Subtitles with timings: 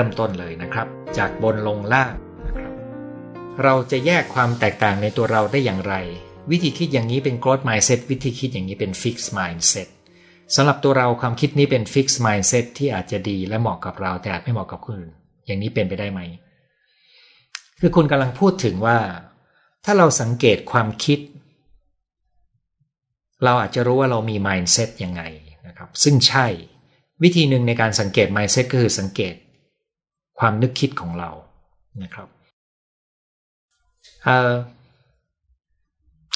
[0.00, 0.86] ริ่มต้นเลยนะครับ
[1.18, 2.14] จากบนลงล่าง
[2.46, 2.72] นะครับ
[3.62, 5.94] เราจะแยกความแตกต่างในตัวเราได้อย่างไร
[6.50, 9.88] วิธีคิดอย่างนี้เป็น growth mindset วิธีคิดอย่างนี้เป็น fixed mindset
[10.54, 15.12] สำหรับตัวเราความคิดนี้เป็น fixed mindset ที่อาจจะดีและเหมาะกับเราแต่อาจไม่เหมาะกับคนอื่น
[15.46, 16.20] อย่างนี้เป็นไปได้ไหม
[17.80, 18.98] คือคุณกำลังพูดถึงว่า
[19.84, 21.18] ถ้าเราสังเกตความคิด
[23.44, 25.22] เราอาจจะรู้ว่าเรามี mindset ยังไง
[25.66, 26.46] นะครับ ซึ่งใช่
[27.22, 29.34] วิธีหนึ่งในการสังเกต mindset ก็คือสังเกต
[30.40, 31.30] ความนึกคิดของเรา
[32.02, 32.28] นะครับ
[34.24, 34.52] เออ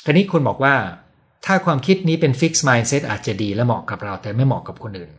[0.04, 0.74] ทีนี้คุณบอกว่า
[1.46, 5.12] ถ้าความคิดนี้เป็น fixed mindset อาจจะดีและเหมาะกับเราแต่ไม่เหมาะกับคนอื่น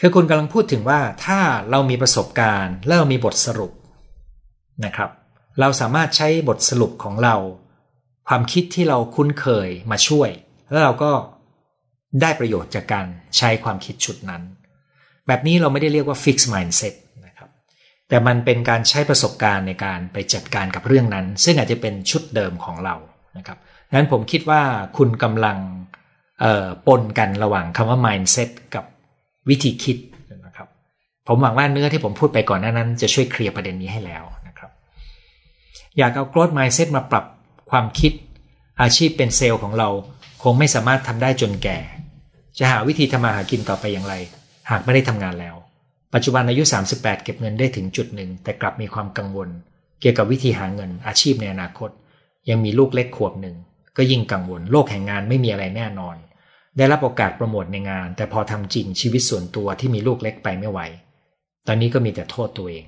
[0.00, 1.40] คือคุณกำลังพูดถึงว่าถ้า
[1.70, 3.72] เรามีประสบการณ์ และเรามีบทสรุป
[4.84, 5.10] นะครับ
[5.60, 7.36] เราสามารถใช้บทสรุปของเรา
[8.28, 10.30] ความคิดที่เราคุ้นเคยมาช่วย
[10.70, 11.10] แล้วเราก็
[12.20, 14.42] ได้ประโยชน์จากการใช้ความคิดชุดนั้น
[15.28, 16.94] แบบนี้เราไม่ได้เรียกว่า fix mindset
[17.26, 17.48] นะครับ
[18.08, 22.96] แต่มันเป็นการใช้ประสบการณ์ในการไปจัดการกับเรื่องนั้น ซึ่งอาจจะเป็นชุดเดิมของเรา
[23.38, 24.62] นะครับดังนั้นผมคิดว่า
[24.96, 25.58] คุณกำลัง
[26.86, 28.84] ปนกันระหว่างคำว่า mindset กับ
[29.48, 29.98] วิธีคิด
[30.46, 30.68] นะครับ
[31.28, 34.70] ผมหวังว่าเนื้อที่ผมพูดไปก่อนหน้านั้น จะช่วยเคลียร์ประเด็นนี้ให้แล้วนะครับ
[35.98, 37.24] อยากเอา growth mindset มาปรับ
[37.70, 38.12] ความคิด
[38.82, 39.88] อาชีพเป็นเซลล์ของเรา
[40.42, 41.78] คงไม่สามารถทำได้จนแก่
[42.58, 44.14] จะหาวิธีทำมาหากินต่อไปอย่างไร
[44.70, 45.56] หากไม่ได้ทำงานแล้ว
[46.14, 46.62] ปัจจุบันอายุ
[46.94, 49.48] 38 เก็บเงินได้ถึงจุดหนึ่ง แต่กลับมีความกังวล
[50.00, 51.90] เกี่ยวกับวิธีหาเงินอาชีพในอนาคต
[52.48, 53.56] ยังมีลูกเล็กขวบหนึ่ง
[53.96, 56.16] ก็ยิ่งกังวล โลกแห่งงานไม่มีอะไรแน่นอน
[56.76, 60.80] ได้รับโอกาสโปรโมทในงาน แต่พอทำจริงชีวิตส่วนตัวที่มีลูกเล็กไปไม่ไหว
[61.66, 62.84] ตอนนี้ก็มีแต่โทษตัวเอง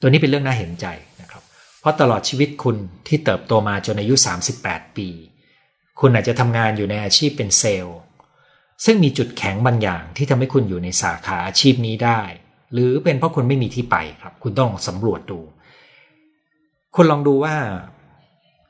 [0.00, 0.86] ตัวนี้เป็นเรื่องน่าเห็นใจ
[1.20, 1.42] นะครับ
[1.80, 2.76] เพราะตลอดชีวิตคุณ
[3.08, 4.14] ที่เติบโตมาจนอายุ
[4.56, 5.08] 38 ปี
[6.00, 7.98] คุณอาจจะทำงานอยู่ในอาชีพเป็นเซลล์
[8.84, 12.20] ซึ่งมีจุดแข็งบางอย่างที่ทำให้คุณอยู่ในสาขาอาชีพนี้ได้
[12.72, 15.40] หรือเป็นเพราะคุณไม่มีที่ไปครับ คุณต้องสำรวจดู
[16.96, 17.54] คุณลองดูว่า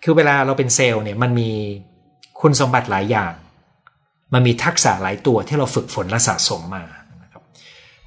[0.03, 1.51] คือเวลาเราเป็นเซลล์เนี่ยมันมี
[2.41, 3.35] คุณสมบัติหลายอย่าง
[4.33, 6.85] มันมีทักษะหลายตัวที่เราฝึกฝนและสะสมมา
[7.23, 7.43] นะครับ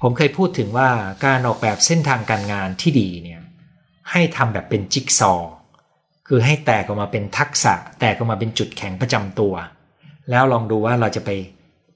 [0.02, 0.88] ผมเคยพูดถึงว่า
[1.24, 3.42] การออกแบบเส้นทางการงานที่ดีเนี่ย
[4.10, 5.32] ให้ทำแบบเป็นจิ๊กซอ
[6.28, 9.54] คือให้แตกออกมาเป็นทักษะ แตกออกมาเป็นจุดแข็งประจำตัว
[10.30, 11.30] แล้วลองดูว่าเราจะไป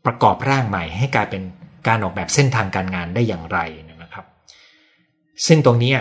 [0.06, 1.42] ประกอบร่างใหม่ ให้กลายเป็น
[1.88, 3.58] การออกแบบเส้นทางการงานได้อย่างไร
[4.02, 4.26] นะครับ
[5.46, 5.94] ซึ่งตรงนี้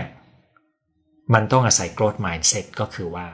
[1.33, 3.27] มันต้องอาศัย growth mindset ก็คือว่า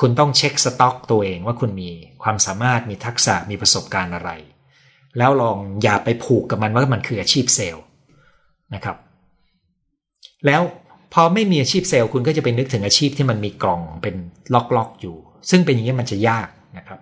[0.00, 1.90] คุณต้องเช็คสต็อกตัวเองว่าคุณมี
[2.22, 4.30] ความสามารถมีทักษะมีประสบการณ์อะไร
[5.18, 7.84] แล้วลองอย่าไปผูกกับมันว่ามันคืออาชีพเซลล์
[8.74, 8.96] นะครับ
[10.46, 10.62] แล้ว
[11.14, 14.14] พอไม่มีอาชีพเซลล์คุณก็จะไปนึกถึงอาชีพที่มันมีกล่องเป็น
[14.54, 15.16] ล็อกๆอยู่
[15.50, 16.98] ซึ่งเป็นอย่างนี้มันจะยากนะครับ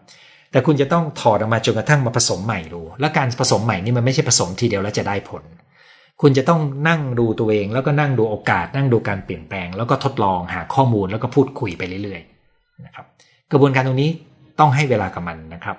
[0.56, 5.43] แต่คุณจะต้องถอดออกมาจนกระทั่งมาผสมใหม่ดู และการผสมใหม่นี่มันไม่ใช่ผสมทีเดียวแล้วจะได้ผล
[6.21, 13.06] คุณจะต้องนั่งดูตัวเอง แล้วก็นั่งดูโอกาส นั่งดูการเปลี่ยนแปลง แล้วก็ทดลองหาข้อมูลแล้วก็พูดคุยไปเรื่อยๆนะครับ
[13.53, 14.11] กระบวนการตรงนี้
[14.61, 15.77] ต้องให้เวลากับมันนะครับ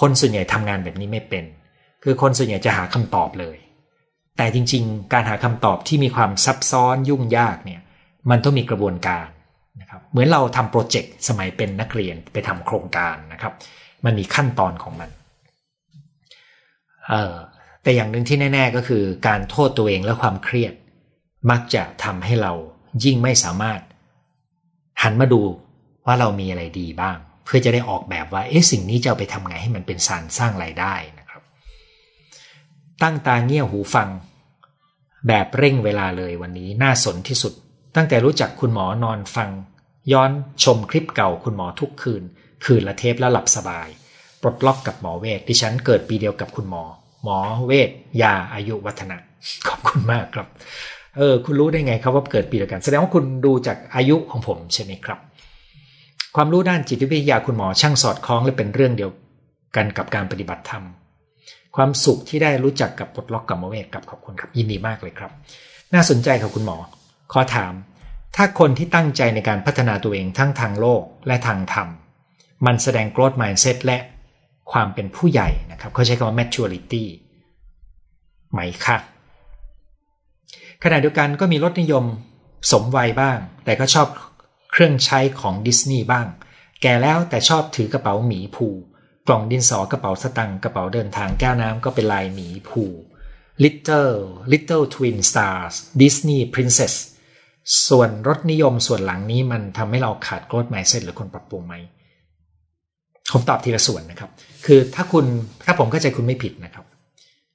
[0.00, 1.44] คนส่วนใหญ่ทำงานแบบนี้ไม่เป็น
[2.02, 3.56] คือคนส่วนใหญ่จะหาคำตอบเลย
[4.36, 7.80] แต่จริงๆ การหาคำตอบที่มีความซับซ้อนยุ่งยากเนี่ย
[8.30, 9.26] มันต้องมีกระบวนการ
[9.80, 13.52] นะครับ เหมือนเราทำโปรเจกต์สมัยเป็นนักเรียนไปทำโครงการนะครับ
[14.04, 15.10] มันมีขั้นตอนของมัน
[17.08, 17.34] เออ
[17.82, 20.74] แต่อย่างหนึ่งที่แน่ ๆ ก็คือการโทษตัวเองและความเครียด
[21.50, 22.52] มักจะทำให้เรา
[23.04, 23.80] ยิ่งไม่สามารถ
[25.02, 25.42] หันมาดู
[26.06, 31.42] ว่าเรามีอะไรดีบ้าง เพื่อจะได้ออกแบบว่าเอ๊ะสิ่งนี้จะเอาไปทำไงให้มันเป็นสารสร้างรายได้นะครับ
[33.02, 34.08] ตั้งตาเงี่ยหูฟัง
[35.28, 37.52] แบบเร่งเวลาเลยวันนี้น่าสนที่สุด
[37.96, 39.50] ตั้งแต่รู้จักคุณหมอนอนฟัง
[40.12, 40.30] ย้อน
[40.64, 42.22] ชมคลิปเก่าคุณหมอทุกคืน
[42.64, 43.88] คืนละเทปแล้วหลับสบาย
[44.42, 46.82] ปลดล็อกกับหมอเวทดิฉันเกิดปีเดียวกับคุณหมอ
[47.24, 47.90] หมอเวท
[48.22, 49.16] ยาอายุวัฒนะ
[49.68, 50.46] ขอบคุณมากครับ
[51.16, 55.18] เออ คุณรู้ได้ไงครับว่าเกิดปีเดียวกัน แสดงว่าคุณดูจากอายุของผมใช่ไหมครับ
[56.36, 59.10] ความรู้ด้านจิตวิทยาคุณหมอช่างสอดคล้องและเป็นเรื่องเดียว
[59.76, 60.84] กันกับการปฏิบัติธรรม
[61.76, 65.30] ความสุขที่ได้รู้จักกับปลดล็อกกรรมอเวทกับขอบคุณครับยินดีมากเลยครับ
[65.94, 66.76] น่าสนใจครับคุณหมอ
[67.32, 67.72] ขอถาม
[68.36, 71.88] ถ้าคนที่ตั้งใจในการพัฒนาตัวเองทั้งทางโลกและทางธรรม
[72.66, 73.98] มันแสดง growth mindset และ
[74.72, 77.04] ความเป็นผู้ใหญ่นะครับเขาใช้คำว่า maturity
[78.50, 78.96] ไหมคะ
[80.82, 82.04] ขณะเดียวกันก็มีรสนิยม
[82.72, 84.08] สมวัยบ้าง แต่ก็ชอบ
[84.72, 86.26] เครื่องใช้ของดิสนีย์บ้าง
[86.82, 88.66] แก่แล้วแต่ชอบถือกระเป๋าหมีภู
[89.28, 92.82] กล่องดินสอกระเป๋าสตังกระเป๋าเดินทางแก้วน้ำก็เป็นลายหมีภู
[93.64, 94.14] Little
[94.52, 96.94] Little Twin Stars Disney Princess
[97.88, 101.74] ส่วนรสนิยมส่วนหลังนี้มันทำให้เราขาดโกรธไมเซ็ตหรือคนปรับปรุงไหม
[103.32, 104.30] ผมตอบทีละส่วนนะครับ
[104.66, 105.24] คือถ้าคุณ
[105.66, 106.84] ถ้าผมเข้าใจคุณไม่ผิดนะครับ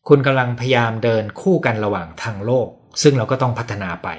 [0.08, 2.68] คุณกำลังพยายามเดินคู่กันระหว่างทางโลก
[3.02, 4.10] ซึ่งเราก็ต้องพัฒนาไป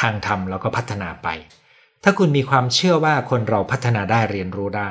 [0.00, 1.28] ทางธรรมเราก็พัฒนาไป
[2.04, 4.90] ถ้าคุณมีความเชื่อว่าคนเราพัฒนาได้เรียนรู้ได้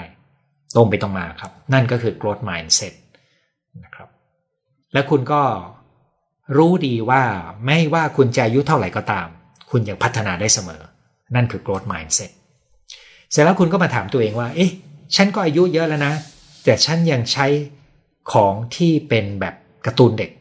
[0.75, 2.93] ตรงไปตรงมาครับ นั่นก็คือ growth mindset
[3.83, 4.09] นะครับ
[4.93, 5.41] และคุณก็
[6.57, 7.23] รู้ดีว่า
[7.65, 9.27] ไม่ว่าคุณจะอายุเท่าไหร่ก็ตาม
[9.71, 10.81] คุณยังพัฒนาได้เสมอ
[11.35, 12.31] นั่นคือ growth mindset
[13.31, 14.71] เสร็จแล้วคุณก็มาถามตัวเองว่า เอ๊ะ
[15.15, 16.13] ฉันก็อายุเยอะแล้วนะ
[16.63, 17.47] แต่ฉันยังใช้
[18.31, 19.55] ของที่เป็นแบบ
[19.85, 20.31] การ์ตูนเด็ก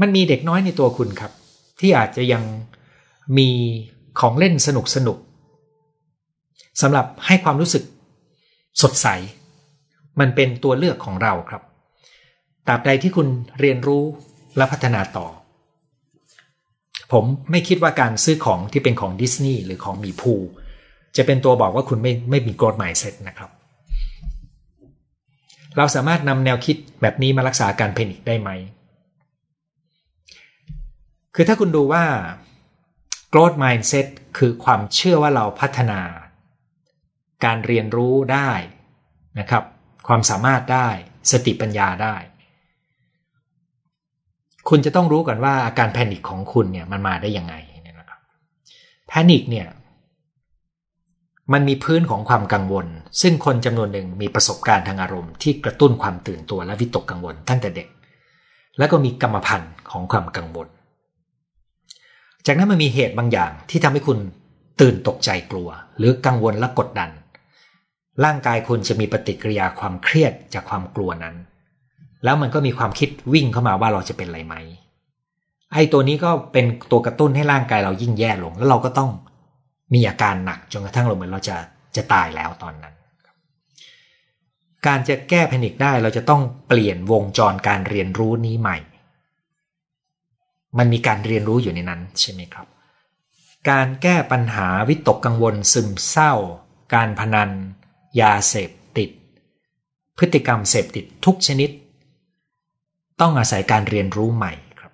[0.00, 1.32] มันมีเด็กน้อยในตัวคุณครับ
[1.80, 2.42] ที่อาจจะยัง
[3.38, 3.48] มี
[4.20, 5.18] ของเล่นสนุกสนุก
[6.80, 7.84] สำหรับให้ความรู้สึก
[8.82, 9.06] สดใส
[10.20, 11.62] มันเป็นตัวเลือกของเราครับ
[12.66, 13.28] ตราบใดที่คุณ
[13.60, 14.04] เรียนรู้
[14.56, 15.26] และพัฒนาต่อ
[17.12, 20.34] ผมไม่คิดว่าการซื้อของที่เป็นของดิสนีย์หรือของมีพู
[21.16, 23.50] จะเป็นตัวบอกว่าคุณไม่ไม่มีโกรธหมายเซ็ตนะครับ
[25.76, 28.50] เราสามารถนำแนวคิดแบบนี้มารักษาการเพนิกได้ไหม
[31.34, 32.04] คือถ้าคุณดูว่า
[33.32, 34.06] growth mindset
[34.38, 36.00] คือความเชื่อว่าเราพัฒนา
[37.44, 38.50] การเรียนรู้ได้
[39.38, 39.64] นะครับ
[40.08, 40.88] ความสามารถได้
[41.30, 42.16] สติปัญญาได้
[44.68, 47.54] คุณจะต้องรู้ก่อนว่าอาการแพนิคของคุณเนี่ยมันมาได้ยังไง
[47.86, 48.20] นะครับ
[49.08, 49.66] แพนิคเนี่ย
[51.52, 52.86] มันมีพื้นของความกังวล
[53.22, 57.88] ซึ่งคนจำนวนหนึ่งมีประสบการณ์ทางอารมณ์ที่กระตุ้นความตื่นตัวและวิตกกังวลตั้งแต่เด็ก
[58.78, 60.68] แล้วก็มีกรรมพันธุ์ของความกังวล
[62.46, 64.18] จากนั้นมันมีเหตุบางอย่างที่ทำให้คุณ
[64.80, 65.68] ตื่นตกใจกลัว
[65.98, 67.10] หรือกังวลและกดดัน
[68.24, 71.34] ร่างกายคุณจะมีปฏิกิริยาความเครียดจากความกลัวนั้น
[72.24, 74.54] แล้วมันก็มีความคิดวิ่งเข้ามาว่าเราจะเป็นอะไรไหม
[75.72, 79.10] ไอ้ตัวนี้ก็เป็นตัวกระตุ้นให้ร่างกายเรายิ่งแย่ลง แล้วเราก็ต้อง
[79.92, 81.56] มีอาการหนักจนกระทั่งเราเหมือนเราจะ
[81.96, 82.94] จะตายแล้วตอนนั้น
[84.86, 88.78] การจะแก้แพนิคได้เราจะต้องเปลี่ยนวงจรการเรียนรู้นี้ใหม่
[90.78, 92.66] มันมีการเรียนรู้อยู่ในนั้นใช่ไหมครับ
[93.70, 96.32] การแก้ปัญหาวิตกกังวลซึมเศร้า
[96.94, 97.50] การพนัน
[98.20, 99.10] ยาเสพติด
[100.18, 101.70] พฤติกรรมเสพติดทุกชนิด
[103.20, 104.92] ต้องอาศัยการเรียนรู้ใหม่ครับ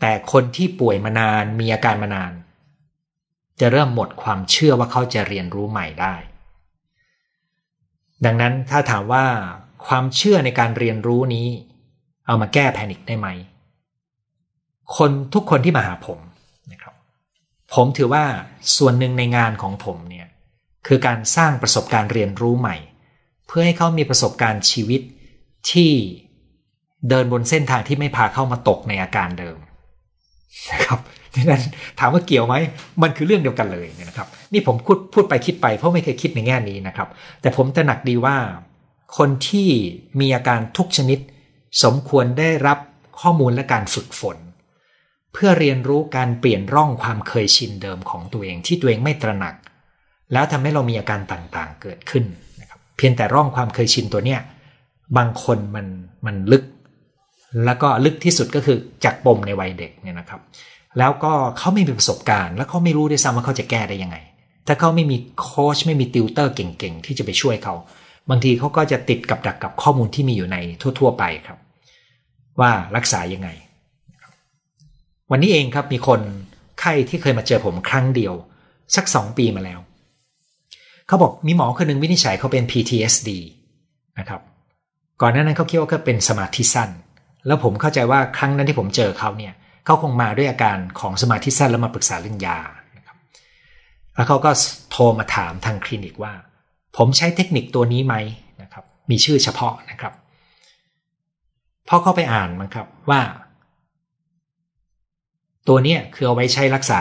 [0.00, 2.32] แต่คนที่ป่วยมานานมีอาการมานาน
[3.60, 6.14] จะเริ่มหมดความเชื่อว่าเขาจะเรียนรู้ใหม่ได้
[8.24, 9.24] ดังนั้นถ้าถามว่า
[9.86, 11.46] ความเชื่อในการเรียนรู้นี้
[12.26, 13.28] เอามาแก้แพนิคได้ไหม
[14.96, 16.18] คนทุกคนที่มาหาผม
[16.72, 16.94] นะครับ
[17.74, 18.24] ผมถือว่า
[18.76, 20.26] ส่วนหนึ่งในงานของผมเนี่ย
[20.86, 22.76] คือการสร้างประสบการณ์เรียนรู้ใหม่
[23.46, 25.00] เพื่อให้เขามีประสบการณ์ชีวิต
[25.70, 25.92] ที่
[27.08, 29.58] เดินบนเส้นทางที่ไม่พาเข้ามาตกในอาการเดิม
[30.72, 30.98] นะครับ
[31.34, 31.62] ดังนั้น
[31.98, 32.54] ถามว่าเกี่ยวไหม
[33.02, 37.08] มันคือเรื่องเดียวกันเลยนะครับ นี่ผมพูดพูดไปคิดไปเพราะไม่เคยคิดในแง่นี้นะครับ
[37.40, 38.36] แต่ผมตระหนักดีว่า
[39.18, 39.68] คนที่
[40.20, 41.18] มีอาการทุกชนิด
[41.84, 42.78] สมควรได้รับ
[43.20, 44.36] ข้อมูลและการฝึกฝน
[45.32, 49.54] เพื่อเรียนรู้การเปลี่ยนร่องความเคยชินเดิมของตัวเองที่ตัวเองไม่ตระหนัก
[50.32, 52.24] แล้วทำให้เรามีอาการต่างๆ เกิดขึ้น
[52.60, 54.40] นะครับเพียงแต่ร่องความเคยชินตัวเนี้ย
[55.16, 55.86] บางคนมัน
[56.26, 56.64] มันลึก
[57.64, 60.40] แล้วก็ลึกที่สุดก็คือจากปมในวัยเด็กเนี่ยนะครับ
[60.98, 64.16] แล้วก็เขาไม่มีประสบการณ์ แล้วเขาไม่รู้ด้วยซ้ำว่าเขาจะแก้ได้ยังไง
[64.66, 67.74] ถ้าเขาไม่มีโค้ชไม่มีติวเตอร์เก่งๆ ที่จะไปช่วยเขา
[68.30, 71.58] บางทีเขาก็จะติดกับดักกับข้อมูลที่มีอยู่ในทั่ว ๆ ไปครับ
[72.60, 73.48] ว่ารักษายังไง
[75.30, 76.20] วันนี้เองครับมีคน
[76.80, 78.34] ไข้ที่เคยมาเจอผมครั้งเดียว
[78.96, 79.80] สักสองปีมาแล้ว
[81.06, 83.30] เขาบอกมีหมอคนหนึ่งวินิจฉัยเขาเป็น PTSD
[84.18, 84.40] นะครับ
[85.22, 86.90] ก่อนหน้านั้นเขาคิดว่าเขาเป็นสมาธิสั้น
[87.46, 92.58] แล้วผมเข้าใจว่าครั้งนั้นที่ผมเจอเขาเนี่ยเขาคงมาด้วยอาการของสมาธิสั้นแล้วมาปรึกษาเรื่องยา
[92.96, 93.16] นะครับ
[94.14, 94.50] แล้วเขาก็
[94.90, 96.32] โทรมาถามทางคลินิกว่า
[96.96, 98.14] ผมใช้เทคนิคตัวนี้ไหม
[98.62, 100.12] นะครับ มีชื่อเฉพาะนะครับ
[101.88, 103.20] พอเข้าไปอ่านมันครับว่า
[105.68, 107.00] ตัวนี้คือเอาไว้ใช้รักษา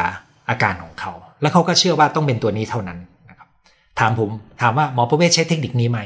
[0.50, 3.48] อาการของเขา แล้วเขาก็เชื่อว่าต้องเป็นตัวนี้เท่านั้นนะครับ
[4.00, 4.30] ถามผม
[4.62, 6.00] ถามว่าหมอประเวศใช้เทคนิคนี้ไหม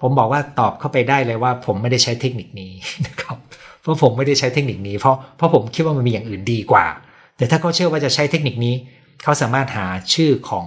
[0.00, 2.72] ผมบอกว่าตอบเข้าไปได้เลยว่า ผมไม่ได้ใช้เทคนิคนี้
[3.06, 3.36] นะครับ
[3.82, 6.86] เพราะผมไม่ได้ใช้เทคนิคนี้เพราะเพราะผมคิดว่ามันมีอย่างอื่นดีกว่า
[7.36, 8.74] แต่ถ้าเขาเชื่อว่าจะใช้เทคนิคนี้
[9.22, 10.66] เขาสามารถหาชื่อของ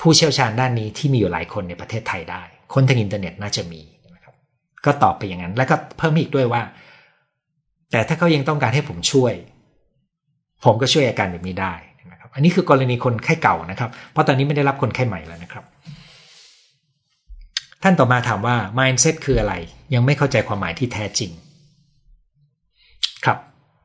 [0.00, 2.42] ผู้เชี่ยวชาญด้านนี้ที่มีอยู่หลายคนในประเทศไทยได้
[2.74, 3.80] คนทางอินเทอร์เน็ตน่าจะมี
[4.14, 4.34] นะครับ
[4.84, 6.62] ก็ตอบไปอย่างนั้น แล้วก็เพิ่มอีกด้วยว่า
[7.92, 9.34] แต่ถ้าเขายังต้องการให้ผมช่วย
[10.64, 11.74] ผมก็ช่วยอาการแบบนี้ได้
[12.12, 15.64] นะครับอันนี้คือกรณีคนไข้เก่านะครับ เพราะตอนนี้ไม่ได้รับคนไข้ใหม่แล้วนะครับ
[17.82, 19.54] ท่านต่อมาถามว่า mindset คืออะไร
[19.94, 21.30] ยังไม่เข้าใจความหมายที่แท้จริง
[23.24, 23.38] ครับ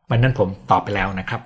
[0.10, 1.42] วันนั้นผมตอบไปแล้วนะครับ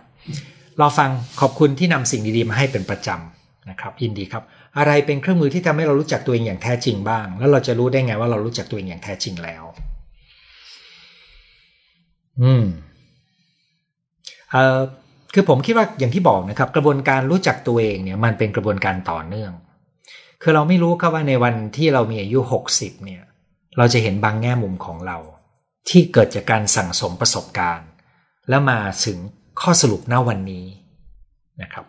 [0.79, 1.09] รอฟัง
[1.41, 4.43] ขอบคุณที่นำสิ่งดีๆมาให้เป็นประจำนะครับยินดีครับ
[4.77, 9.63] อะไรเป็นเครื่องมือที่ทำให้เรารู้จักตัวเองอย่างแท้จริงบ้าง แล้วเราจะรู้ได้ไงว่าเรารู้จักตัวเองอย่างแท้จริงแล้ว
[12.41, 12.63] อืม
[14.51, 14.79] เอ่อ
[15.33, 19.51] คือผมคิดว่าอย่างที่บอกนะครับ กระบวนการรู้จักตัวเองเนี่ยมันเป็นกระบวนการต่อเนื่อง
[20.41, 23.21] คือเราไม่รู้ครับว่าในวันที่เรามีอายุหกสิบเนี่ย
[23.77, 25.17] เราจะเห็นบางแง่มุมของเรา
[25.89, 27.87] ที่เกิดจากการสั่งสมประสบการณ์
[28.49, 29.17] แล้วมาถึง
[29.61, 30.65] ข้อสรุปณวันนี้
[31.61, 31.85] นะครับ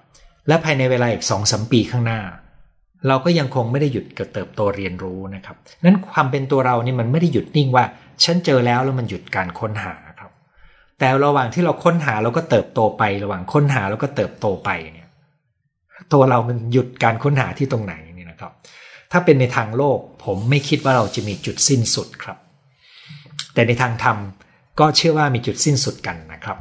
[0.49, 2.21] และภายในเวลาอีกสองสมปีข้างหน้า
[3.09, 7.85] เราก็ยังคงไม่ได้หยุดกระเติบโตเรียนรู้นะครับนั้นความเป็นตัวเรานี่มันไม่ได้หยุดนิ่งว่า
[8.25, 10.31] ฉันเจอแล้วแล้วมันหยุดการค้นหาครับ
[10.99, 15.09] แต่ระหว่างที่เราค้นหาเราก็เติบโตไประหว่างค้นหาแล้วก็เติบโตไปเนี่ย
[16.12, 18.52] ตัวเรามันหยุดการค้นหาที่ตรงไหนนี่นะครับ
[19.12, 22.38] ถ้าเป็นในทางโลกผมไม่คิดว่าเราจะมีจุดสิ้นสุดครับ
[23.59, 24.19] แต่ในทางธรรม
[24.81, 26.59] ก็เชื่อว่ามีจุดสิ้นสุดกันนะครับ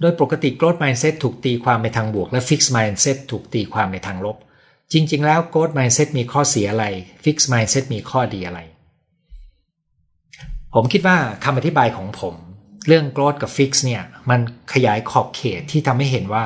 [0.00, 4.36] โดยปกติ growth mindset ถูกตีความในทางบวกและ fixed mindset ถูกตีความในทางลบ
[4.92, 6.86] จริง ๆ แล้ว growth mindset มีข้อเสียอะไร
[7.24, 8.60] fixed mindset มีข้อดีอะไร
[10.74, 12.34] ผมคิดว่าคำอธิบายของผม
[12.86, 14.40] เรื่อง growth กับ fix เนี่ยมัน
[14.72, 16.44] ขยายขอบเขตที่ทำให้เห็นว่า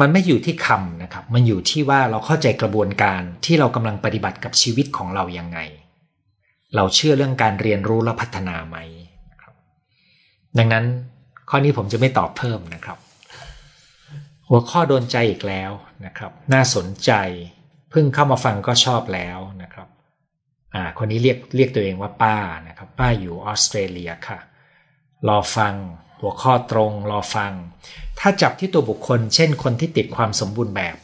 [0.00, 5.60] มันไม่อยู่ที่คำนะครับ มันอยู่ที่ว่าเราเข้าใจกระบวนการที่เรากำลังปฏิบัติกับชีวิตของเรายังไง
[6.76, 8.76] เราเชื่อเรื่องการเรียนรู้และพัฒนาไหม
[9.42, 9.54] ครับ
[10.58, 10.84] ดังนั้น
[11.50, 12.98] ข้อนี้ผมจะไม่ตอบเพิ่มนะครับ
[14.48, 15.70] หัวข้อโดนใจอีกแล้ว
[16.06, 17.12] นะครับ น่าสนใจ
[17.90, 19.88] เพิ่งเข้ามาฟังก็ชอบแล้วนะครับ
[20.74, 22.36] อ่าคนนี้เรียกเรียกตัวเองว่าป้า
[22.68, 24.38] นะครับ ป้าอยู่ออสเตรเลียค่ะ
[25.28, 25.74] รอฟัง
[26.20, 27.52] หัวข้อตรงรอฟัง
[28.20, 30.96] ถ้าจับที่ตัวบุคคล เช่นคนที่ติดความสมบูรณ์แบบ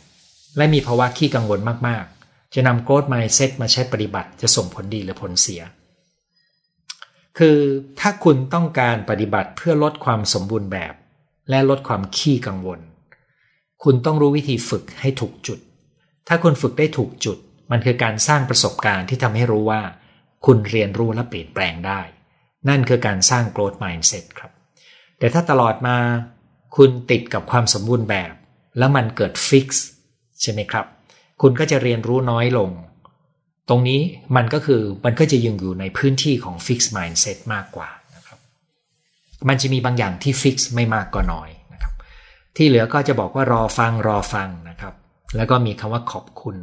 [0.56, 2.19] และมีภาวะขี้กังวลมากๆ
[2.54, 5.62] จะนำโกรดไมเซ็ตมาใช้ปฏิบัติจะส่งผลดีหรือผลเสีย
[7.38, 7.58] คือ
[8.00, 10.94] ถ้าคุณต้องการปฏิบัติเพื่อลดความสมบูรณ์แบบ
[11.50, 12.80] และลดความขี้กังวล
[13.84, 15.58] คุณต้องรู้วิธีฝึกให้ถูกจุด
[16.28, 17.38] ถ้าคุณฝึกได้ถูกจุด
[17.70, 19.82] มันคือการสร้างประสบการณ์ที่ทำให้รู้ว่า
[20.46, 22.00] คุณเรียนรู้และเปลี่ยนแปลงได้
[22.68, 24.52] นั่นคือการสร้าง growth mindset ครับ
[25.18, 25.96] แต่ถ้าตลอดมา
[26.76, 28.34] คุณติดกับความสมบูรณ์แบบ
[28.78, 29.86] แล้วมันเกิด fix
[30.42, 30.86] ใช่ไหมครับ
[31.40, 32.70] คุณก็จะเรียนรู้น้อยลง
[33.68, 34.00] ตรงนี้
[34.36, 38.38] มันก็คือมันก็จะยังอยู่ในพื้นที่ของ fixed mindset มากกว่านะครับ
[39.48, 41.92] มันจะมีบางอย่างที่ fix ไม่มากก็น้อยนะครับ
[42.56, 44.94] ที่เหลือก็จะบอกว่ารอฟังรอฟังนะครับ
[45.36, 46.56] แล้วก็มีคำว่าขอบคุณ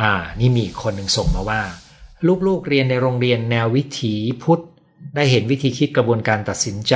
[0.00, 1.60] อ่า นี่มีคนหนึ่งส่งมาว่า
[2.46, 4.62] ลูกๆเรียนในโรงเรียนแนววิถีพุทธ
[5.14, 6.94] ได้เห็นวิธีคิดกระบวนการตัดสินใจ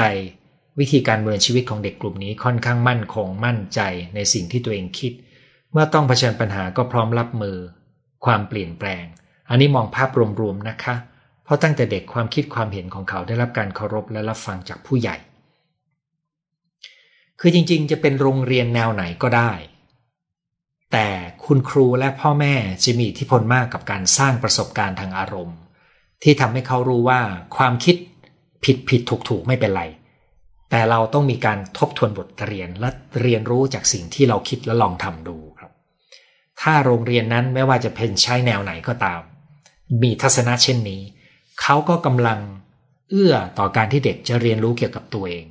[0.80, 3.80] วิธีการเมืองชีวิตของเด็กกลุ่มนี้ค่อนข้างมั่นคงมั่นใจ
[4.14, 5.12] ในสิ่งที่ตัวเองคิด
[5.72, 7.56] เมื่อต้องเผชิญปัญหาก็พร้อมรับมือ
[8.24, 9.04] ความเปลี่ยนแปลง
[9.50, 10.10] อันนี้มองภาพ
[10.40, 10.94] รวมๆนะคะ
[11.44, 15.16] เพราะตั้งแต่เด็กความคิดความเห็นของเขาได้รับการเคารพและรับฟังจากผู้ใหญ่
[17.40, 19.52] คือจริงๆ จะเป็นโรงเรียนแนวไหนก็ได้
[20.92, 21.08] แต่
[21.44, 25.58] คุณครูและพ่อแม่จะมีอิทธิพลมากกับการสร้างประสบการณ์ทางอารมณ์
[26.22, 27.20] ที่ทำให้เขารู้ว่า
[27.56, 27.96] ความคิด
[28.64, 29.82] ผิดผิดถูกถูกไม่เป็นไร
[30.70, 32.88] แต่เราต้องมีการทบทวนบทเรียนและ
[33.22, 35.36] เรียนรู้จากสิ่งที่เราคิดและลองทำดู
[36.60, 39.20] ถ้าโรงเรียนนั้นไม่ว่าจะเป็นใช้แนวไหนก็ตาม
[40.02, 41.02] มีทัศนะเช่นนี้
[41.60, 42.40] เขาก็กำลัง
[43.10, 45.44] เอื้อต่อการที่เด็กจะเรียนรู้เกี่ยวกับตัวเอง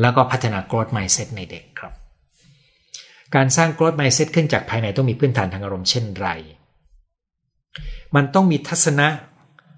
[0.00, 1.92] แล้วก็พัฒนา growth mindset ในเด็กครับ
[3.34, 6.28] การสร้าง growth mindset ขึ้นจากภายในต้องมีพื้นฐานทางอารมณ์เช่นไร
[8.14, 9.08] มันต้องมีทัศนะ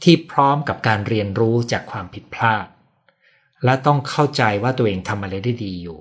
[0.04, 2.66] ที่พร้อมกับการเรียนรู้จากความผิดพลาด
[3.64, 5.98] และต้องเข้าใจว่าตัวเองทำอะไรได้ดีอยู่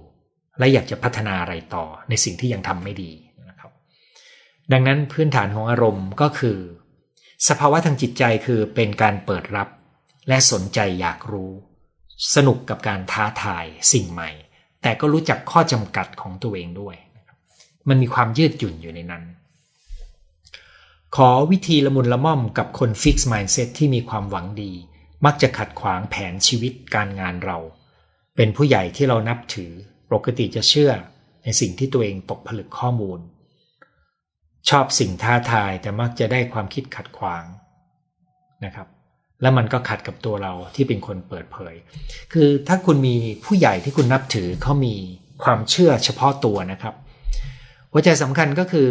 [0.58, 3.12] และอยากจะพัฒนาอะไรต่อในสิ่งที่ยังทำไม่ดี
[4.72, 6.58] ดังนั้นพื้นฐานของอารมณ์ก็คือ
[7.48, 9.68] สภาวะทางจิตใจคือเป็นการเปิดรับ
[10.28, 11.52] และสนใจอยากรู้
[12.36, 14.30] สนุกกับการท้าทายสิ่งใหม่
[14.82, 16.96] แต่ก็รู้จักข้อจำกัดของตัวเองด้วย
[17.88, 19.24] มันมีความยืดหยุ่นอยู่ในนั้น
[21.16, 24.72] ขอวิธีละมุนละม่อมกับคนฟิกซ์มายด์เซตที่มีความหวังดี
[25.26, 27.58] มักจะขัดขวางแผนชีวิตการงานเรา
[28.36, 29.72] เป็นผู้ใหญ่ที่เรานับถือ
[30.12, 30.92] ปกติจะเชื่อ
[31.44, 33.20] ในสิ่งที่ตัวเองตกผลึกข้อมูล
[34.70, 37.44] ชอบสิ่งท้าทายแต่มักจะได้ความคิดขัดขวาง
[38.66, 38.88] นะครับ
[39.42, 41.76] แล้วมันก็ขัดกับตัวเราที่เป็นคนเปิดเผย
[42.34, 44.96] คือถ้าคุณมีผู้ใหญ่ที่คุณนับถือเขามี
[45.44, 46.96] ความเชื่อเฉพาะตัวนะครับ
[47.92, 48.90] หัวใจสำคัญก็คือ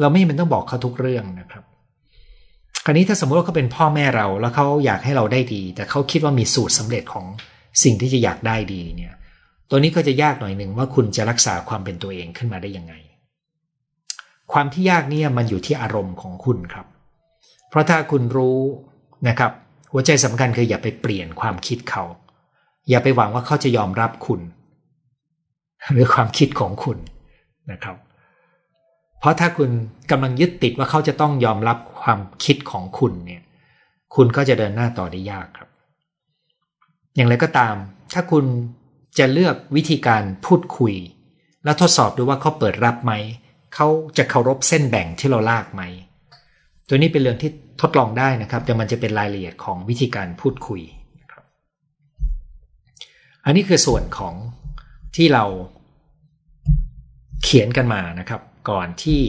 [0.00, 1.64] เราไม่จำเป็นต้องบอกเขาทุกเรื่องนะครับ
[2.84, 7.26] คราวนี้ถ้าสมมติว่าเขาเป็นพ่อแม่เรา แล้วเขาอยากให้เราได้ดี แต่เขาคิดว่ามีสูตรสำเร็จของ
[7.82, 9.14] สิ่งที่จะอยากได้ดีเนี่ย
[9.70, 12.94] ตัวนี้ก็จะยากหน่อยหนึ่งว่าคุณจะรักษาความเป็นตัวเองขึ้นมาได้ยังไง
[14.52, 16.86] ความที่ยากเนี่ยมันอยู่ที่อารมณ์ของคุณครับ
[17.68, 18.60] เพราะถ้าคุณรู้
[19.28, 19.52] นะครับ
[19.92, 22.04] หัวใจสำคัญคืออย่าไปเปลี่ยนความคิดเขา
[22.88, 24.40] อย่าไปหวังว่าเขาจะยอมรับคุณ
[25.92, 26.98] หรือความคิดของคุณ
[27.72, 27.96] นะครับ
[29.18, 29.70] เพราะถ้าคุณ
[30.10, 33.42] กำลังยึดติดว่าเขาจะต้องยอมรับความคิดของคุณเนี่ย
[34.14, 35.68] คุณก็จะเดินหน้าต่อได้ยากครับ
[37.16, 37.74] อย่างไรก็ตาม
[38.14, 38.44] ถ้าคุณ
[39.18, 40.94] จะเลือกวิธีการพูดคุย
[41.64, 43.12] แล้วทดสอบดูว่าเขาเปิดรับไหม
[43.74, 45.82] เขาจะเคารพเส้นแบ่งที่เราลากไหม
[46.88, 50.80] ตัวนี้เป็นเรื่องที่ทดลองได้นะครับ แต่มันจะเป็นรายละเอียดของวิธีการพูดคุย
[51.20, 51.44] นะครับ
[53.44, 54.34] อันนี้คือส่วนของ
[55.16, 55.44] ที่เรา
[57.42, 59.22] เขียนกันมานะครับ ก่อนที่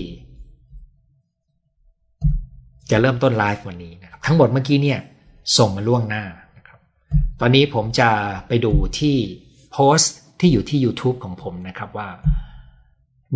[2.91, 4.99] จะเริ่มต้นไลฟ์วันนี้นะครับ ทั้งหมดเมื่อกี้เนี่ย
[5.57, 6.23] ส่งมาล่วงหน้า
[6.57, 6.79] นะครับ
[7.39, 8.09] ตอนนี้ผมจะ
[8.47, 9.15] ไปดูที่
[9.71, 12.09] โพสต์ที่อยู่ที่ YouTube ของผมนะครับว่า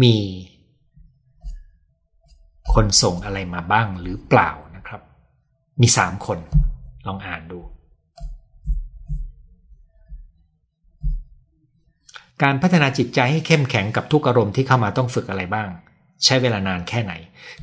[0.04, 0.16] มี
[2.74, 5.02] คนส่งอะไรมาบ้างหรือเปล่านะครับ
[5.82, 6.40] มีสามคน
[7.08, 7.60] ลองอ่านดู
[12.44, 15.70] การพัฒนาจิตใจให้เข้มแข็งกับทุกอารมณ์ที่เข้ามาต้องฝึกอะไรบ้าง
[16.26, 17.14] ใช้เวลานานแค่ไหน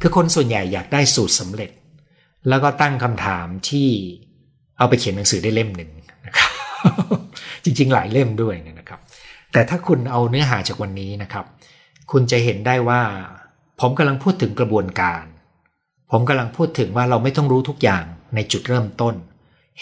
[0.00, 1.71] คือคนส่วนใหญ่อยากได้สูตรสำเร็จ
[2.49, 3.88] แล้วก็ตั้งคำถามที่
[4.79, 5.91] เอาไปเขียนหนังสือได้เล่มหนึ่ง
[6.27, 6.50] นะครับ
[7.65, 9.00] จริงๆ หลายเล่มด้วยนะครับ
[9.53, 11.45] แต่ถ้าคุณเอาเนื้อหาจากวันนี้นะครับ
[12.11, 13.00] คุณจะเห็นได้ว่า
[13.81, 15.25] ผมกำลังพูดถึงกระบวนการ
[16.13, 18.05] ผมกำลังพูดถึงว่าเราไม่ต้องรู้ทุกอย่าง
[18.35, 19.15] ในจุดเริ่มต้น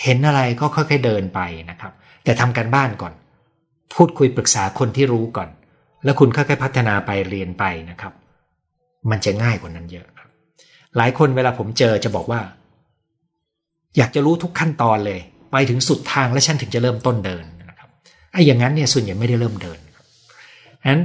[0.03, 1.93] เห็นอะไรก็ค่อยๆเดินไปนะครับ
[2.25, 3.13] แต่ทำการบ้านก่อน
[3.95, 5.49] พูดคุยปรึกษาคนที่รู้ก่อน
[6.05, 8.13] แล้วคุณค่อยๆพัฒนาไปเรียนไปนะครับ
[9.11, 10.29] มันจะง่ายกว่านั้นเยอะครับ
[10.97, 12.41] หลายคนเวลาผมเจอจะบอกว่า
[13.97, 15.21] อยากจะรู้ทุกขั้นตอนเลย
[15.53, 17.89] ไปถึงสุดทางแล้วฉันถึงจะเริ่มต้นเดินนะครับ
[18.33, 20.07] ไอ้อย่างนั้นเนี่ยส่วนใหญ่ไม่ได้เริ่มเดินครับ
[20.91, 21.03] นั้น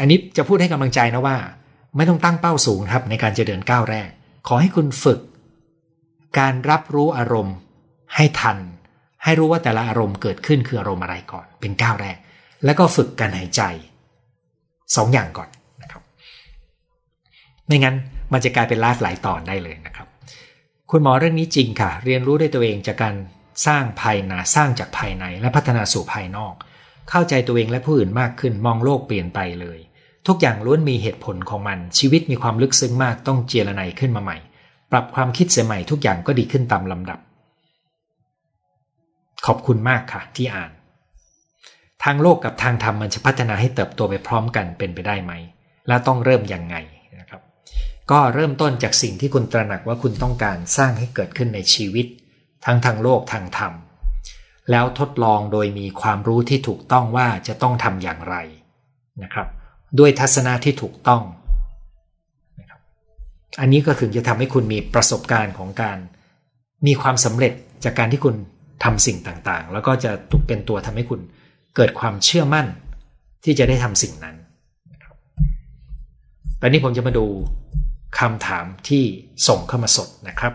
[0.00, 1.36] อันนี้จะพูดให้กำลังใจนะว่า
[1.96, 4.08] ไม่ต้องตั้งเป้าสูงครับในการจะเดินก้าวแรก
[4.48, 5.20] ขอให้คุณฝึก
[6.38, 7.56] การรับรู้อารมณ์
[8.14, 8.58] ให้ทัน
[9.24, 12.16] ให้รู้ว่าแต่ละอารมณ์เกิดขึ้นคืออารมณ์อะไรก่อน เป็นก้าวแรก
[12.64, 13.62] แล้วก็ฝึกการหายใจ
[14.96, 15.48] สองอย่างก่อน
[15.82, 16.02] นะครับ
[17.66, 17.96] ไม่งั้น
[18.32, 20.08] มันจะกลายเป็นไลฟ์หลายตอนได้เลยนะครับ
[20.90, 23.14] คุณหมอเรื่องนี้จริงค่ะ เรียนรู้ด้วยตัวเองจากการ
[23.66, 26.54] สร้างภายในสร้างจากภายในและพัฒนาสู่ภายนอก
[27.10, 29.78] เข้าใจตัวเองและผู้อื่นมากขึ้นมองโลกเปลี่ยนไปเลย
[30.26, 34.38] ทุกอย่างล้วนมีเหตุผลของมัน ชีวิตมีความลึกซึ้งมากต้องเจรไนขึ้นมาใหม่
[34.92, 37.18] ปรับความคิดเสียใหม่ทุกอย่างก็ดีขึ้นตามลำดับ
[39.46, 40.70] ขอบคุณมากค่ะ ที่อ่าน
[42.04, 45.32] ทางโลกกับทางธรรมมันจะพัฒนาให้เติบโตไปพร้อมกันเป็นไปได้ไหม
[45.88, 46.76] และต้องเริ่มยังไง
[47.20, 47.42] นะครับ
[48.10, 52.06] ก็เริ่มต้นจากสิ่งที่คุณตระหนักว่าคุณต้องการสร้างให้เกิดขึ้นในชีวิต
[52.64, 53.72] ทั้งทางโลกทางธรรม
[54.70, 58.36] แล้วทดลองโดยมีความรู้ที่ถูกต้องว่าจะต้องทำอย่างไร
[59.22, 59.48] นะครับ
[59.98, 61.22] ด้วยทัศนะที่ถูกต้อง
[62.60, 62.80] นะครับ
[63.60, 65.98] อันนี้ก็ถึงจะทำให้คุณมีประสบการณ์ของการ
[66.86, 67.52] มีความสำเร็จ
[67.84, 68.34] จากการที่คุณ
[68.84, 71.20] ทำสิ่งต่างๆ แล้วก็จะตุกเป็นตัวทำให้คุณ
[71.76, 72.66] เกิดความเชื่อมั่น
[73.44, 74.36] ที่จะได้ทำสิ่งนั้น
[74.92, 75.16] นะครับ
[76.60, 77.26] ตอนนี้ผมจะมาดู
[78.18, 79.04] คำถามที่
[79.48, 80.52] ส่งเข้ามาสดนะครับ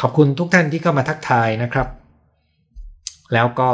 [0.00, 1.88] ขอบคุณทุกท่านที่เข้ามาทักทายนะครับ
[3.34, 3.70] แล้วก็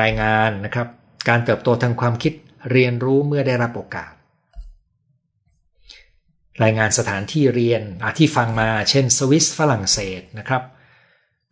[0.00, 0.88] รายงานนะครับ
[1.28, 2.32] การเติบโตทางความคิด
[2.72, 4.12] เรียนรู้เมื่อได้รับโอกาส
[6.62, 7.82] รายงานสถานที่เรียน
[8.18, 10.62] ที่ฟังมาเช่นสวิสฝรั่งเศสนะครับ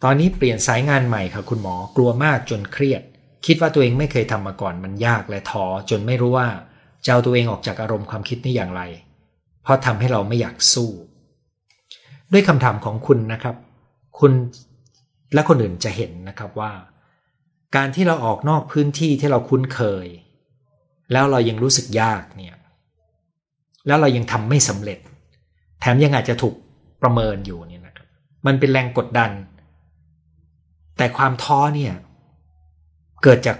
[0.04, 3.02] ตอนนี้เปลี่ยนสายงานใหม่ค่ะคุณหมอกลัวมากจนเครียด
[3.46, 6.48] คิดว่าตัวเองไม่เคยทำมาก่อนมันยากและท้อจนไม่รู้ว่า
[7.04, 8.82] จะเอาตัวเองออกจากอารมณ์ความคิดนี้อย่างไร
[9.62, 10.90] เพราะทำให้เราไม่อยากสู้
[12.32, 13.56] ด้วยคำถามของคุณนะครับ
[14.18, 14.32] คุณ
[15.34, 16.70] และคนอื่นจะเห็นนะครับว่า
[17.74, 20.06] การที่เราออกนอกพื้นที่ที่เราคุ้นเคย
[21.12, 22.56] แล้วเรายังรู้สึกยากเนี่ย
[23.86, 24.98] แล้วเรายังทำไม่สำเร็จ
[25.80, 26.54] แถมยังอาจจะถูก
[27.02, 28.06] ประเมินอยู่เนี่ยนะครับ
[28.46, 29.30] มันเป็นแรงกดดัน
[30.96, 31.94] แต่ความท้อเนี่ย
[33.22, 33.56] เกิดจาก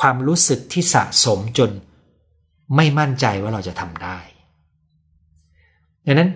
[0.00, 1.70] ความรู้สึกที่สะสมจน
[2.76, 4.18] ไม่มั่นใจว่าเราจะทำได้
[6.06, 6.30] ดังนั้น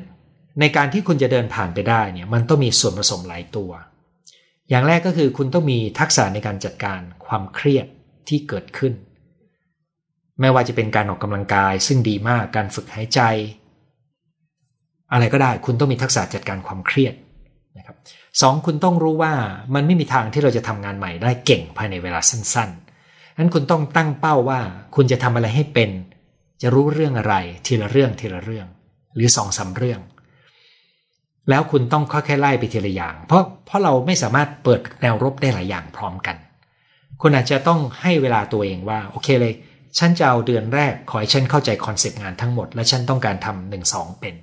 [0.61, 3.71] ในการที่คุณจะเดินผ่านไปได้เนี่ยมันต้องมีส่วนผสมหลายตัว
[4.70, 7.87] อย่างแรกก็คือคุณต้องมีทักษะในการจัดการความเครียด
[8.28, 8.92] ที่เกิดขึ้น
[10.40, 13.20] ไม่ว่าจะเป็นการออกกำลังกาย ซึ่งดีมากการฝึกหายใจ
[15.12, 17.14] อะไรก็ได้คุณต้องมีทักษะจัดการความเครียด
[17.78, 17.96] นะครับ
[18.40, 19.33] สองคุณต้องรู้ว่า
[19.74, 24.61] มันไม่มีทางที่เราจะทำงานใหม่ได้เก่งภายในเวลาสั้นๆนั้นคุณต้องตั้งเป้าว่า
[24.96, 25.90] คุณจะทำอะไรให้เป็น
[26.62, 27.35] จะรู้เรื่องอะไร
[27.66, 28.66] ทีละเรื่องทีละเรื่อง
[29.14, 30.00] หรือสองสาเรื่อง
[31.51, 36.37] แล้วคุณต้องค่อยๆไล่ไปทีละอย่าง เพราะเพราะเราไม่สามารถเปิดแนวรบได้หลายอย่างพร้อมกัน
[37.21, 39.55] คุณอาจจะต้องให้เวลาตัวเองว่า โอเคเลย
[39.99, 44.35] ฉันจะเอาเดือนแรก ขอให้ฉันเข้าใจคอนเซปต์งานทั้งหมด และฉันต้องการทำหนึ่งสองเป็น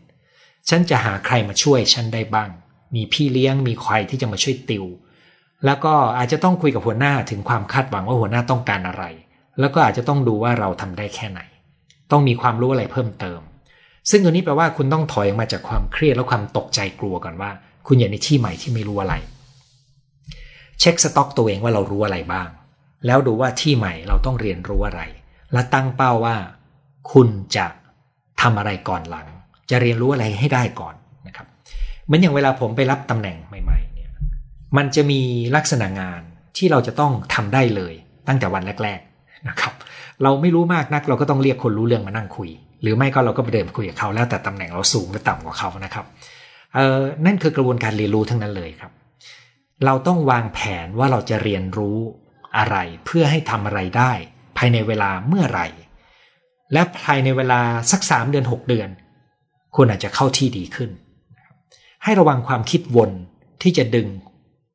[0.70, 2.50] ฉันจะหาใครมาช่วยฉันได้บ้าง
[2.96, 4.86] มีพี่เลี้ยงมีใครที่จะมาช่วยติว
[5.66, 9.04] แล้วก็อาจจะต้องคุยกับหัวหน้าถึงความคาดหวังว่าหัวหน้าต้องการอะไร
[9.60, 11.42] แล้วก็อาจจะต้องดูว่าเราทำได้แค่ไหน
[12.12, 13.40] ต้องมีความรู้อะไรเพิ่มเติม
[14.10, 17.52] ซึ่งตัวนี้แปลว่าคุณต้องถอยออกมาจากความเครียดและความตกใจกลัวก่อนว่า
[17.88, 19.16] คุณอยู่ในที่ใหม่ที่ไม่รู้อะไร
[20.80, 22.50] เช็คสต็อกตัวเองว่าเรารู้อะไรบ้าง
[23.06, 25.02] แล้วดูว่าที่ใหม่เราต้องเรียนรู้อะไร
[25.54, 26.36] และตั้งเป้าว่า
[27.14, 27.66] คุณจะ
[28.42, 29.28] ทำอะไรก่อนหลัง
[29.70, 30.96] จะเรียนรู้อะไรให้ได้ก่อน
[31.28, 31.48] นะครับ
[32.06, 34.12] เหมือนอย่างเวลาผมไปรับตำแหน่งใหม่ๆเนี่ย
[34.78, 35.22] มันจะมี
[35.56, 36.22] ลักษณะงาน
[36.58, 37.94] ที่เราจะต้องทำได้เลย
[38.28, 39.74] ตั้งแต่วันแรก ๆนะครับ
[40.24, 42.50] เราไม่รู้มากนักเราก็ต้องเรียกคนรู้เรื่องมานั่งคุย
[42.82, 46.06] หรือไม่ก็เราก็ไปเดินคุยกับเขาแล้วแต่ตำแหน่งเราสูงหรือต่ำกว่าเขานะครับ
[46.76, 48.92] เออนั่นคือกระบวนการเรียนรู้ทั้งนั้นเลยครับ
[49.86, 51.98] เราต้องวางแผนว่าเราจะเรียนรู้
[52.58, 54.12] อะไรเพื่อให้ทำอะไรได้
[54.58, 55.68] ภายในเวลาเมื่อไหร่
[56.74, 57.62] และภายในเวลา
[57.92, 58.90] สักสามเดือนหกเดือน
[59.76, 60.90] คุณอาจจะเข้าที่ดีขึ้น
[62.04, 63.12] ให้ระวังความคิดวน
[63.62, 64.08] ที่จะดึง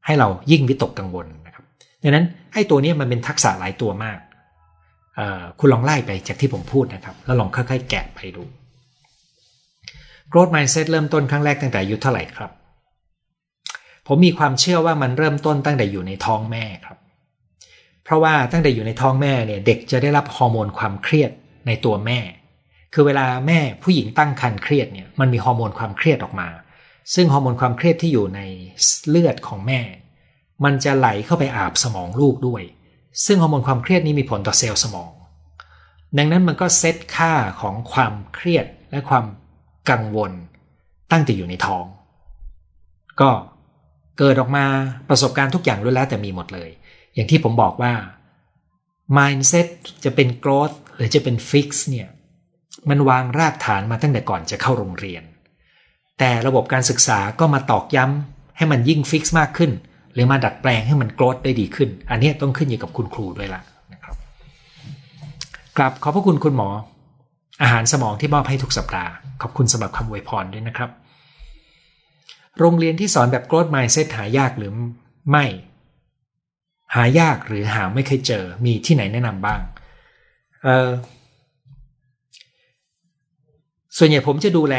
[0.06, 1.64] ให้เรายิ่งวิตกกังวลนะครับ
[2.02, 4.18] ดังนั้นไอ้ตัวนี้มันเป็นทักษะหลายตัวมาก
[5.58, 8.42] คุณลองไล่ไปจากที่ผมพูดนะครับ แล้วลองค่อยๆ แกะไปดู
[10.32, 12.50] growth mindset เริ่มต้นครั้งแรกตั้งแต่อายุเท่าไหร่ครับ
[14.06, 16.98] ผมมีความเชื่อว่ามันเริ่มต้นตั้งแต่อยู่ในท้องแม่ครับ
[18.04, 21.30] เพราะว่าตั้งแต่อยู่ในท้องแม่เนี่ยเด็กจะได้รับฮอร์โมนความเครียด
[21.66, 22.18] ในตัวแม่
[22.94, 26.48] คือเวลาแม่ผู้หญิงตั้งครรภ์เครียดเนี่ยมันมีฮอร์โมนความเครียดออกมา
[27.14, 28.40] ซึ่งฮอร์โมนความเครียดที่อยู่ใน
[29.08, 29.80] เลือดของแม่
[30.64, 32.62] มันจะไหลเข้าไปอาบสมองลูกด้วย
[33.26, 35.12] ซึ่งฮอร์โมนความเครียดนี้มีผลต่อเซลล์สมอง
[36.18, 39.24] ดังนั้นมันก็เซตค่าของความเครียดและความ
[39.90, 40.32] กังวล
[41.12, 41.84] ตั้งแต่อยู่ในท้อง
[43.20, 43.30] ก็
[44.18, 44.64] เกิดออกมา
[45.08, 46.70] ประสบการณ์ทุกอย่างล้วนแล้วแต่มีหมดเลย
[47.14, 47.92] อย่างที่ผมบอกว่า
[49.16, 49.68] mindset
[50.04, 52.08] จะเป็น growth หรือจะเป็น fix เนี่ย
[52.90, 55.22] มันวางรากฐานมาตั้งแต่ก่อนจะเข้าโรงเรียน
[56.18, 59.70] แต่ระบบการศึกษาก็มาตอกย้ำให้มันยิ่งฟิกซ์มากขึ้น
[60.14, 63.60] หรือมาดัดแปลงให้มันโกรธได้ดีขึ้น อันนี้ต้องขึ้นอยู่กับคุณครูด้วยล่ะ
[63.92, 64.16] นะครับ
[65.76, 66.68] กลับขอบพระคุณคุณหมอ
[67.62, 69.10] อาหารสมองที่มอบให้ทุกสัปดาห์
[69.42, 70.90] ขอบคุณสำหรับคำอวยพรด้วยนะครับ
[72.58, 74.72] โรงเรียนที่สอนแบบ growth mindset หายากหรือ
[75.30, 75.44] ไม่
[76.94, 79.60] หายากหรือหาไม่เคยเจอมีที่ไหนแนะนำบ้าง
[80.64, 80.90] เออ
[83.96, 84.74] ส่วนใหญ่ผมจะดูแล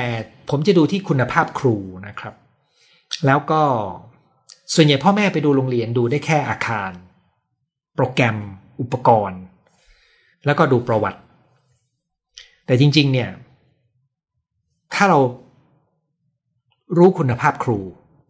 [0.50, 1.76] ผมจะดูที่คุณภาพครู
[2.08, 2.34] นะครับ
[3.26, 3.62] แล้วก็
[4.74, 6.92] ส่วนใหญ่พ่อแม่ไปดูโรงเรียนดูได้แค่อาคาร
[7.96, 8.38] โปรแกรม
[8.82, 9.42] อุปกรณ์
[10.46, 11.20] แล้วก็ดูประวัติ
[12.66, 13.30] แต่จริง ๆ เนี่ย
[14.94, 15.20] ถ้าเรา
[16.98, 17.80] รู้คุณภาพครู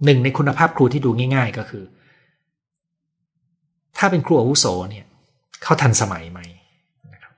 [0.06, 1.84] หนึ่งในคุณภาพครูที่ดูง่าย ๆ ก็คือ
[3.98, 5.06] ถ้าเป็นครูอาวุโสเนี่ย
[5.64, 6.40] เขาทันสมัยไหม
[7.14, 7.34] นะครับ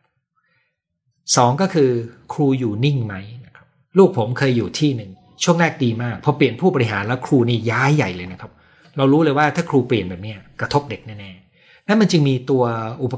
[1.36, 1.90] สองก็คือ
[2.34, 3.16] ครูอยู่นิ่งไหม
[3.46, 5.12] นะครับลูกผมเคยอยู่ที่หนึ่ง
[5.44, 8.52] ช่วงแรกดีมากพอเปลี่ยนผู้บริหารแล้วครูนี่ย้ายใหญ่เลยนะครับ
[8.98, 12.64] เรารู้เลยว่าถ้าครูเปลี่ยนแบบนี้กระทบเด็กแน่ๆนั่นมันจึงมีตัว
[13.02, 13.16] อุป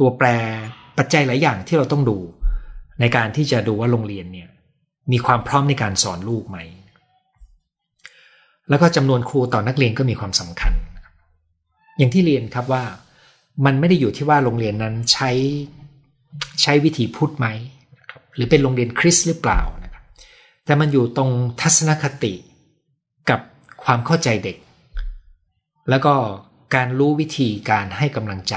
[0.00, 0.28] ตัวแปร
[0.98, 2.18] ปัจจัยหลายอย่างที่เราต้องดู
[3.00, 4.48] ในการที่จะดูว่าโรงเรียนเนี่ย
[5.12, 6.58] มีความพร้อมในการสอนลูกไหม
[8.68, 10.72] แล้วก็จำนวนครูต่อนักเรียนก็มีความสำคัญ
[11.98, 12.84] อย่างที่เรียนครับว่า
[13.64, 15.30] มันไม่ได้อยู่ที่ว่าโรงเรียนนั้นใช้
[16.62, 17.46] ใช้วิธีพูดไหม
[18.34, 20.04] หรือเป็นโรงเรียนคริสหรือเปล่านะครับ
[20.64, 22.34] แต่มันอยู่ตรงทัศนคติ
[23.30, 23.40] กับ
[23.84, 24.56] ความเข้าใจเด็ก
[25.88, 26.14] แล้วก็
[26.74, 28.54] การรู้วิธีการให้กำลังใจ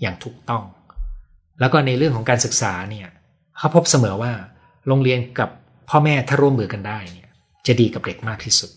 [0.00, 0.64] อย่างถูกต้อง
[1.60, 3.08] แล้วก็ในเรื่องของการศึกษาเนี่ย
[3.56, 4.32] เขาพบเสมอว่า
[4.86, 5.50] โรงเรียนกับ
[5.88, 7.28] พ่อแม่ถ้าร่วมมือกันได้เนี่ย
[7.66, 8.70] จะดีกับเด็กมากที่สุด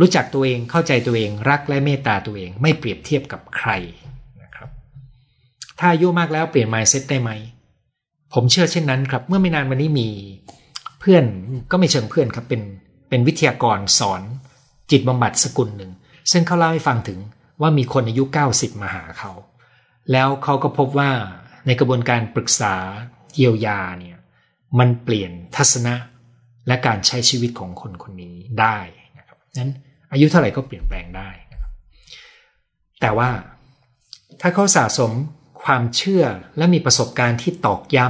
[0.00, 3.70] รู้จักตัวเองเข้าใจตัวเองรักและเมตตาตัวเองไม่เปรียบเทียบกับใคร
[4.42, 4.70] นะครับ
[5.78, 7.30] ถ้าอายุมากแล้วเปลี่ยน mindset ได้ไหม
[8.34, 10.08] ผมเชื่อเช่นนั้นครับ เมื่อไม่นานวันนี้มี
[11.00, 11.24] เพื่อน
[11.70, 12.62] ก็ไม่เชิงเพื่อนครับเป็น
[13.08, 14.22] เป็นวิทยากรสอน
[14.90, 15.92] จิตบำบัดสกุลหนึ่ง
[16.32, 17.18] ซึ่งเขาเล่าให้ฟังถึง
[17.60, 19.32] ว่ามีคนอายุ 90 มาหาเขา
[20.12, 21.10] แล้วเขาก็พบว่า
[21.66, 22.74] ในกระบวนการปรึกษา
[23.34, 24.18] เยียวยาเนี่ย
[24.78, 25.94] มันเปลี่ยนทัศนะ
[26.66, 28.78] และการใช้ชีวิตของคนคนนี้ได้
[29.18, 29.70] นะครับนั้น
[30.12, 31.72] อายุเท่าไหร่ก็เปลี่ยนแปลงได้นะครับ
[33.00, 33.30] แต่ว่า
[34.40, 35.12] ถ้าเขาสะสม
[35.64, 36.24] ความเชื่อ
[36.56, 38.06] และมีประสบการณ์ที่ตอกย้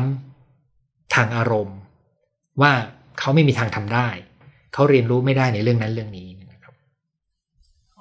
[0.54, 1.78] ำทางอารมณ์
[2.62, 2.72] ว่า
[3.18, 4.08] เขาไม่มีทางทำได้
[4.72, 6.28] เขาเรียนรู้ไม่ได้ในเรื่องนั้นเรื่องนี้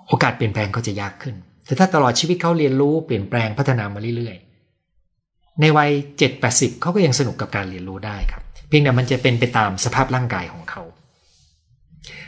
[0.07, 10.81] โอกาสเปลี่ยนแปลงก็จะยากขึ้น แต่ถ้าตลอดชีวิตเขาเรียนรู้เปลี่ยนแปลงพัฒนามาเรื่อยๆ ในวัยเจ็ดแปดสิบเขาก็ยังสนุกกับการเรียนรู้ได้ครับ เพียงแต่มันจะเป็นไปตามสภาพร่างกายของเขา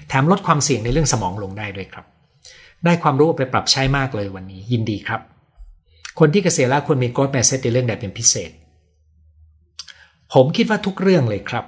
[0.07, 2.05] แถมลดความเสี่ยงในเรื่องสมองลงได้ด้วยครับ
[2.85, 5.21] ได้ความรู้ไปปรับใช้มากเลยวันนี้ ยินดีครับ
[6.19, 8.51] คนที่เกษียณแล้วควรมีกรดแมสเซตในเรื่องใดเป็นพิเศษ
[10.33, 11.65] ผมคิดว่าทุกเรื่องเลยครับ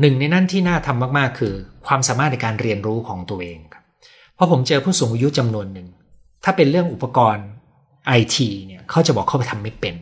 [0.00, 1.54] หนึ่งในนั้นที่น่าทำมากๆ คือ
[1.86, 3.84] ความสามารถในการเรียนรู้ของตัวเองครับ
[4.34, 5.88] เพราะผมเจอผู้สูงอายุจำนวนหนึ่ง
[6.44, 7.46] ถ้าเป็นเรื่องอุปกรณ์
[8.06, 9.94] ไอทีเนี่ยเขาจะบอกเขาไปทำไม่เป็น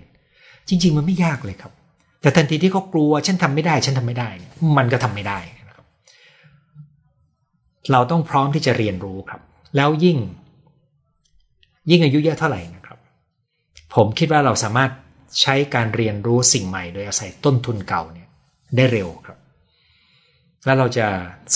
[0.69, 1.73] จริง ๆ มันไม่ยากเลยครับ
[2.21, 4.29] แต่ทันทีที่เขากลัวฉันทำไม่ได้ ฉันทำไม่ได้
[4.77, 5.39] มันก็ทำไม่ได้
[5.69, 5.87] นะครับ
[7.93, 9.41] เราต้องพร้อมที่จะเรียนรู้ครับ
[9.77, 10.19] แล้วยิ่ง
[11.91, 12.99] ยิ่งอายุเยอะเท่าไหร่นะครับ
[13.95, 14.91] ผมคิดว่าเราสามารถ
[15.41, 18.29] ใช้การเรียนรู้สิ่งใหม่ โดยอาศัยต้นทุนเก่าเนี่ย
[18.77, 19.39] ได้เร็วครับ
[20.67, 21.07] แล้วเราจะ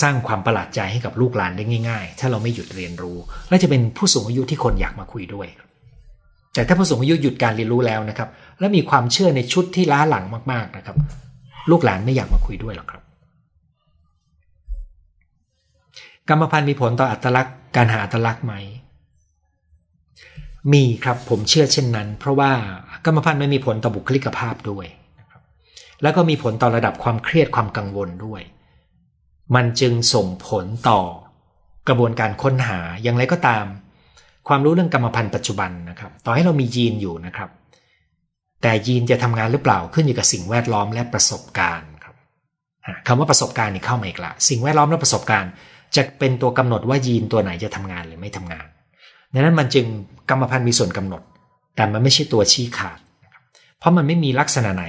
[0.01, 3.17] สร้างความประหลาดใจให้กับลูกหลานได้ง่ายๆ ถ้าเราไม่หยุดเรียนรู้
[3.49, 5.47] และจะเป็นผู้สูงอายุที่คนอยากมาคุยด้วย
[6.53, 10.95] แต่ถ้าผู้สูงอายุหยุดการเรียนรู้แล้วนะครับ และมีความเชื่อในชุดที่ล้าหลังมากๆนะครับ
[11.71, 13.03] ลูกหลานไม่อยากมาคุยด้วยหรอกครับ
[16.29, 18.53] กรรมพันธุ์มีผลต่ออัตลักษณ์การหาอัตลักษณ์ไหม
[20.73, 22.51] มีครับผมเชื่อเช่นนั้น เพราะว่า
[23.05, 24.85] กรรมพันธุ์ไม่มีผลต่อบุคลิกภาพด้วย
[26.01, 28.41] แล้วก็มีผลต่อระดับความเครียดความกังวลด้วย
[29.55, 30.99] มันจึงส่งผลต่อ
[31.87, 33.65] กระบวนการค้นหาอย่างไรก็ตาม
[34.47, 37.49] ความรู้เรื่องกรรมพันธุ์ปัจจุบันนะครับ ต่อให้เรามียีนอยู่นะครับ
[38.61, 42.15] แต่ยีนจะทำงานหรือเปล่าขึ้นอยู่กับสิ่งแวดล้อมและประสบการณ์ครับ
[43.07, 45.51] คำว่าประสบการณ์นี่เข้ามาอีกละสิ่งแวดล้อมและประสบการณ์
[45.95, 48.65] จะเป็นตัวกำหนดว่ายีนตัวไหนจะทำงานหรือไม่ทำงาน
[49.33, 49.85] ดังนั้นมันจึง
[50.29, 51.21] กรรมพันธุ์มีส่วนกำหนด
[51.75, 52.99] แต่มันไม่ใช่ตัวชี้ขาด
[53.79, 54.85] เพราะมันไม่มีลักษณะไหน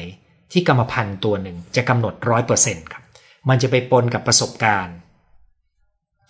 [0.53, 3.04] ที่กรรมพันธุ์ตัวหนึ่งจะกำหนดร้อยเปอร์เซ็นต์ครับ
[3.49, 4.97] มันจะไปปนกับประสบการณ์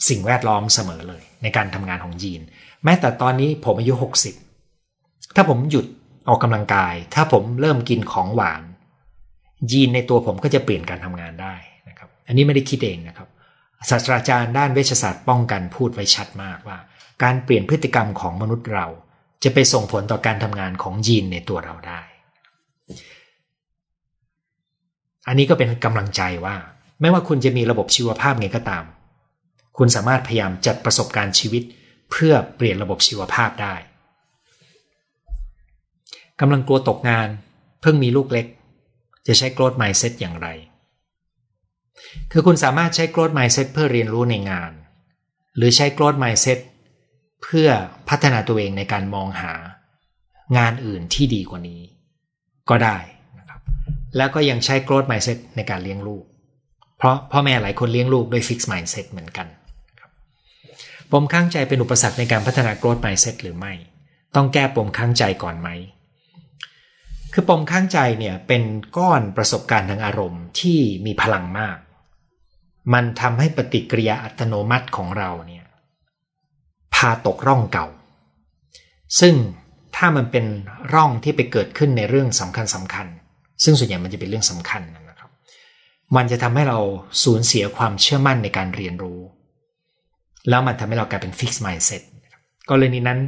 [0.08, 2.42] สิ่งแวดล้อมเสมอเลย ในการทำงานของยีน
[2.84, 3.94] แม้แต่ตอนนี้ผมอายุ
[4.64, 5.86] 60 ถ้าผมหยุด
[6.28, 8.62] ออกกำลังกาย ถ้าผมเริ่มกินของหวาน
[9.72, 11.54] ยีนในตัวผมก็จะเปลี่ยนการทำงานได้
[11.88, 13.28] นะครับ อันนี้ไม่ได้คิดเองนะครับ
[13.90, 16.78] ศาสตราจารย์ด้านเวชศาสตร์ป้องกันพูดไว้ชัดมากว่า
[17.22, 18.86] การเปลี่ยนพฤติกรรมของมนุษย์เรา
[19.44, 22.00] จะไปส่งผลต่อการทำงานของยีนในตัวเราได้
[25.28, 26.56] อันนี้ก็เป็นกำลังใจว่า
[27.00, 28.84] ไม่ว่าคุณจะมีระบบชีวภาพไงก็ตาม
[29.78, 31.62] คุณสามารถพยายามจัดประสบการณ์ชีวิต
[32.10, 33.74] เพื่อเปลี่ยนระบบชีวภาพได้
[36.40, 37.28] กำลังกลัวตกงาน
[37.82, 38.46] เพิ่งมีลูกเล็ก
[39.26, 40.48] จะใช้ growth mindset อย่างไร
[42.32, 44.72] คือคุณสามารถใช้ growth mindset เพื่อเรียนรู้ในงาน
[45.56, 46.58] หรือใช้ growth mindset
[47.42, 47.68] เพื่อ
[48.08, 49.52] พัฒนาตัวเองในการมองหา
[50.58, 51.80] งานอื่นที่ดีกว่านี้
[52.70, 52.96] ก็ได้
[53.38, 53.60] นะครับ
[54.16, 56.24] แล้วก็ยังใช้ growth mindset ในการเลี้ยงลูก
[56.98, 59.46] เพราะพ่อแม่หลายคนเลี้ยงลูกด้วย fixed mindset เหมือนกัน
[61.12, 63.72] ปมข้างใจเป็นอุปสรรคในการพัฒนา growth mindset หรือไม่
[64.34, 65.68] ต้องแก้ปมข้างใจก่อนไหม
[67.32, 68.62] คือปมข้างใจเนี่ยเป็น
[68.96, 71.76] ก้อนประสบการณ์ทางอารมณ์ที่มีพลังมาก
[72.94, 75.64] มันทำให้ปฏิกิริยาอัตโนมัติของเราเนี่ย
[76.94, 77.86] พาตกร่องเก่า
[79.20, 79.34] ซึ่ง
[79.96, 80.46] ถ้ามันเป็น
[80.94, 83.06] ร่องที่ไปเกิดขึ้นในเรื่องสำคัญสำคัญ
[83.64, 85.03] ซึ่งส่วนใหญ่มันจะเป็นเรื่องสำคัญนะ
[86.16, 86.78] มันจะทำให้เรา
[87.22, 89.20] สูญเสียความเชื่อมั่นในการเรียนรู้
[90.48, 92.02] แล้วมันทำให้เรากลายเป็น fixed mindset
[92.70, 93.20] กรณีนั้น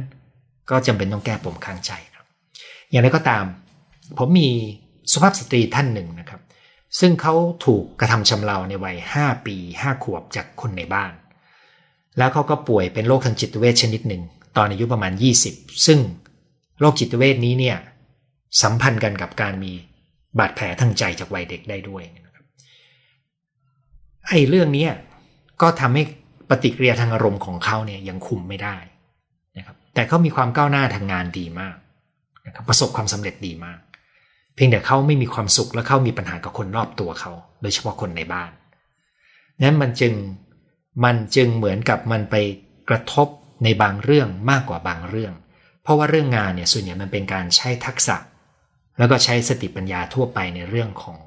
[0.69, 2.25] ก็จำเป็นต้องแก้ปมข้างใจครับ
[2.89, 3.45] อย่างไรก็ตาม
[4.17, 4.49] ผมมี
[5.11, 6.41] สุภาพสตรีท่านหนึ่งนะครับ
[6.99, 7.33] ซึ่งเขา
[7.65, 11.13] ถูกกระทำชำเราในวัย 5 ปี 5 ขวบจากคนในบ้าน
[12.17, 14.23] แล้วเขาก็ป่วยเป็นโรคทางจิตเวชชนิดหนึ่ง
[14.57, 15.13] ตอนอายุประมาณ
[15.49, 15.99] 20 ซึ่ง
[16.79, 17.77] โรคจิตเวชนี้เนี่ย
[18.61, 19.71] สัมพันธ์กันกับการมี
[20.39, 22.26] บาดแผลทางใจจากวัยเด็กได้ด้วยนะ
[24.29, 24.87] ไอ้เรื่องนี้
[25.61, 26.03] ก็ทำให้
[26.49, 28.77] ปฏิกิริยาทางอารมณ์ของเขาเนี่ยยังคุมไม่ได้
[29.57, 31.75] นะครับแต่เขามีความก้าวหน้าทางงานดีมาก
[32.45, 33.79] นะครับประสบความสำเร็จดีมาก
[34.55, 38.51] เพียงแต่เขาไม่มีความสุขและเขามีปัญหากับคนรอบตัวเขา โดยเฉพาะคนในบ้าน
[39.65, 40.13] นั้นมันจึง
[41.03, 42.35] มันจึงเหมือนกับมันไป
[42.89, 43.27] กระทบ
[43.63, 45.33] ในบางเรื่องมากกว่าบางเรื่อง
[45.83, 48.17] เพราะว่าเรื่องงานเนี่ยส่วนใหญ่มันเป็นการใช้ทักษะ
[48.97, 51.19] แล้วก็ใช้สติปัญญาทั่วไปในเรื่องของ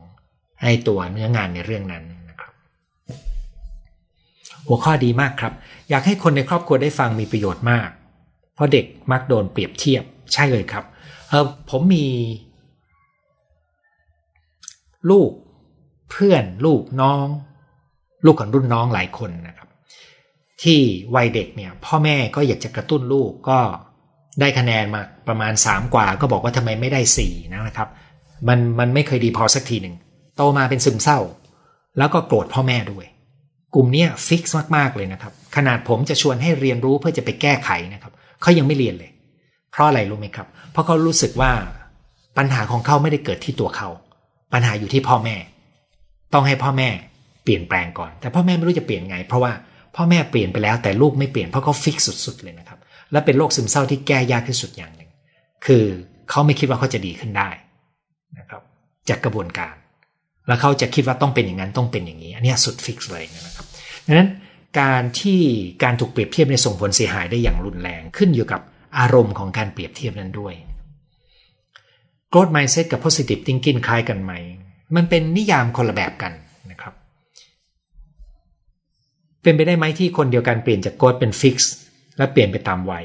[0.63, 2.05] ให้ตัวเนื้องานในเรื่องนั้น
[4.69, 5.53] หัวข้อดีมากครับ
[5.91, 7.89] อยากให้คนในครอบครัวได้ฟังมีประโยชน์มาก
[8.55, 10.85] เพราะเด็กมักโดนเปรียบเทียบใช่เลยครับ
[11.29, 12.07] เออผมมี
[15.11, 15.31] ลูก
[16.11, 17.27] เพื่อนลูกน้อง
[18.25, 19.69] ลูกของรุ่นน้องหลายคนนะครับ
[20.63, 20.81] ที่
[21.15, 23.59] วัยเด็กเนี่ย พ่อแม่ก็อยากจะกระตุ้นลูกก็
[24.41, 27.89] ได้คะแนนมาประมาณ 3 กว่า ก็บอกว่าทำไมไม่ได้4นะครับ
[28.49, 29.95] มันมันไม่เคยดีพอสักทีหนึ่ง
[30.37, 31.19] โตมาเป็นซึมเศร้า
[31.99, 33.07] แล้วก็โกรธพ่อแม่ด้วย
[33.75, 39.11] กลุ่มนี้ฟิกซ์มากๆเลยนะครับ ขนาดผมจะชวนให้เรียนรู้เพื่อจะไปแก้ไขนะครับเขายังไม่เรียนเลย
[39.73, 41.51] เพราะอะไรรู้ไหมครับ เพราะเขารู้สึกว่า
[42.39, 43.89] ปัญหาของเขาไม่ได้เกิดที่ตัวเขา
[44.53, 45.37] ปัญหาอยู่ที่พ่อแม่
[46.33, 46.89] ต้องให้พ่อแม่
[47.45, 49.53] เปลี่ยนแปลงก่อน แต่พ่อแม่ไม่รู้จะเปลี่ยนไง เพราะว่า
[49.97, 52.79] พ่อแม่เปลี่ยนไปแล้วแต่ลูกไม่เปลี่ยนเพราะเขาฟิกสุดๆเลยนะครับ
[53.13, 55.11] และเป็นโรคซึมเศร้าที่แก้ยากที่สุดอย่างหนึ่ง
[55.67, 55.85] คือ
[56.31, 57.51] เขาไม่คิดว่าเขาจะดีขึ้นได้
[58.39, 58.63] นะครับ
[59.09, 59.75] จากกระบวนการ
[60.47, 63.67] แล้วเขาจะคิดว่าต้องเป็นอย่างนั้นต้องเป็นอย่างนี้ อันนี้สุดฟิกเลยนะครับ
[64.07, 64.29] ดังนั้น
[64.81, 65.41] การที่
[65.83, 68.61] การถูกเปรียบเทียบในส่งผลเสียหายได้อย่างรุนแรงขึ้นอยู่กับ
[68.99, 70.55] อารมณ์ของการเปรียบเทียบนั้นด้วย
[72.33, 74.33] growth mindset กับ positive thinking คล้ายกันไหม
[74.97, 76.33] มันเป็นนิยามคนละแบบกัน
[76.71, 76.95] นะครับ
[79.43, 81.73] เป็นไปได้ไหมที่คนเดียวกันเปลี่ยนจาก growth เป็น fix
[82.19, 83.05] และเปลี่ยนไปตามวัย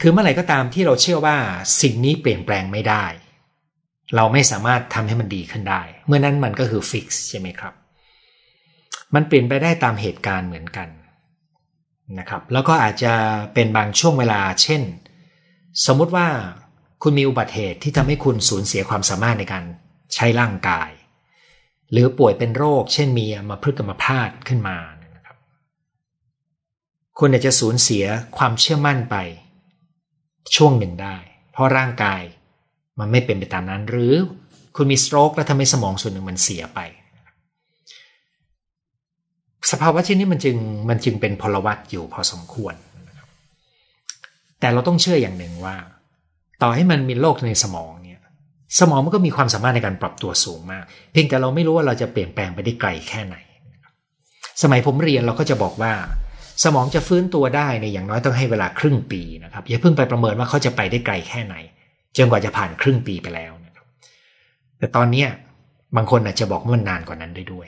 [0.00, 1.36] คือเมื่อไหร่ก็ตามที่เราเชื่อว่า
[1.82, 3.04] สิ่งนี้เปลี่ยนแปลงไม่ได้
[4.16, 7.74] เราไม่สามารถทำให้มันดีขึ้นได้ เมื่อนั้นมันก็คือ fix ใช่ไหมครับ
[9.14, 10.88] มันเปลี่ยนไปได้ตามเหตุการณ์เหมือนกัน
[12.18, 13.12] นะครับ แล้วก็อาจจะ
[13.54, 14.82] เป็นบางช่วงเวลา เช่น
[15.86, 16.26] สมมุติว่า
[17.02, 19.64] คุณมีอุบัติเหตุที่ทำให้คุณสูญเสียความสามารถในการ
[20.14, 20.90] ใช้ร่างกาย
[21.90, 24.78] หรือป่วยเป็นโรค เช่นมีมาพฤกรรมพาดขึ้นมา
[25.14, 25.36] นะครับ
[27.18, 28.04] คุณอาจจะสูญเสีย
[28.36, 29.16] ความเชื่อมั่นไป
[30.56, 31.16] ช่วงหนึ่งได้
[31.52, 32.22] เพราะร่างกาย
[33.02, 34.14] มันไม่เป็นไปตามนั้น หรือ
[34.76, 36.80] คุณมีสโตรกแล้วทำให้สมองส่วนหนึ่งมันเสียไป
[39.70, 40.56] สภาวะเช่นนี้มันจึง
[40.88, 42.74] มันจึงเป็นพลวัตอยู่พอสมควร
[44.60, 45.76] แต่เราต้องเชื่ออย่างหนึ่งว่า
[46.62, 48.20] ต่อให้มันมีโรคในสมองเนี่ย
[48.80, 53.36] สมองมันก็มีความสามารถในการปรับตัวสูงมาก เพียงแต่เราไม่รู้ว่าเราจะเปลี่ยนแปลงไปได้ไกลแค่ไหน
[54.62, 55.92] สมัยผมเรียนเราก็จะบอกว่า
[56.64, 61.56] สมองจะฟื้นตัวได้ในอย่างน้อยต้องให้เวลาครึ่งปีนะครับอย่าเพิ่งไปประเมินว่าเขาจะไปได้ไกลแค่ไหน
[62.16, 63.86] จนกว่าจะผ่านครึ่งปีไปแล้วนะครับ
[64.78, 65.24] แต่ตอนนี้
[65.96, 67.66] บางคนอาจจะบอกว่ามันนานกว่านั้นได้ด้วย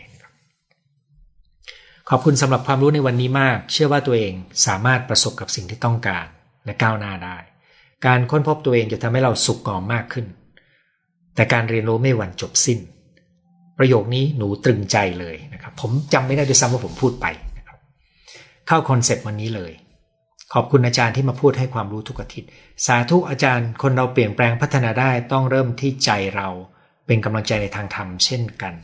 [2.11, 4.33] ขอบคุณสำหรับความรู้ในวันนี้มาก เชื่อว่าตัวเอง
[4.67, 6.27] สามารถประสบกับสิ่งที่ต้องการ
[6.65, 7.37] และก้าวหน้าได้
[8.07, 10.27] การค้นพบตัวเองจะทำให้เราสุขงอมมากขึ้น
[11.35, 12.79] แต่การเรียนรู้ไม่วันจบสิ้น
[13.79, 17.27] ประโยคนี้หนูตรึงใจเลยนะครับ ผมจำไม่ได้ด้วยซ้ำว่าผมพูดไป
[17.59, 17.79] นะครับ
[18.67, 19.73] เข้าคอนเซปต์วันนี้เลย
[20.53, 22.49] ขอบคุณอาจารย์ที่มาพูดให้ความรู้ทุกอาทิตย์
[22.87, 26.49] สาธุอาจารย์ คนเราเปลี่ยนแปลงพัฒนาได้ต้องเริ่มที่ใจเรา
[27.07, 28.75] เป็นกำลังใจในทางธรรมเช่นกัน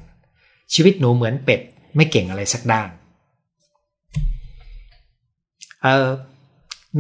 [0.75, 1.61] ชีวิตหนูเหมือนเป็ด
[1.97, 2.89] ไม่เก่งอะไรสักด้าน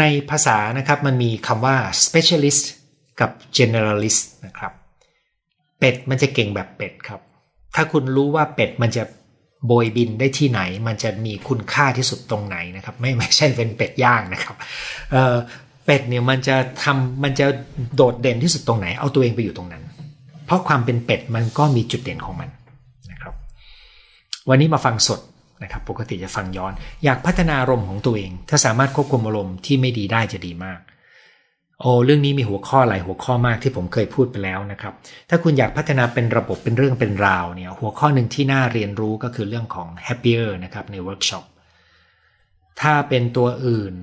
[0.01, 2.65] ในภาษานะครับมันมีคำว่า specialist
[3.21, 4.73] กับ generalist นะครับ
[5.79, 7.21] เป็ดมันจะเก่งแบบเป็ดครับ
[7.75, 9.03] ถ้าคุณรู้ว่าเป็ดมันจะ
[9.67, 14.57] โบยบินได้ที่ไหน มันจะมีคุณค่าที่สุดตรงไหนนะครับ ไม่ไม่ใช่เป็นเป็ดย่างนะครับ
[15.13, 17.47] เป็ดเนี่ยมันจะทำมันจะ
[17.97, 19.83] โดดเด่นที่สุดตรงไหน เอาตัวเองไปอยู่ตรงนั้น
[20.47, 22.49] เพราะความเป็นเป็ดมันก็มีจุดเด่นของมัน
[23.11, 23.35] นะครับ
[24.49, 25.21] วันนี้มาฟังสด
[25.63, 26.73] นะครับ ปกติจะฟังย้อน
[27.05, 30.79] อยากพัฒนาอารมณ์ของตัวเอง ถ้าสามารถควบคุมอารมณ์ที่ไม่ดีได้จะดีมาก
[31.83, 34.95] โอ้เรื่องนี้มีหัวข้อหลายหัวข้อมากที่ผมเคยพูดไปแล้วนะครับ
[35.29, 41.45] ถ้าคุณอยากพัฒนาเป็นระบบเป็นเรื่องเป็นราวเนี่ยหัวข้อหนึ่งที่น่าเรียนรู้ก็คือเรื่องของ happier นะครับในเวิร์กช็อป
[42.81, 43.95] ถ้าเป็นตัวอื่น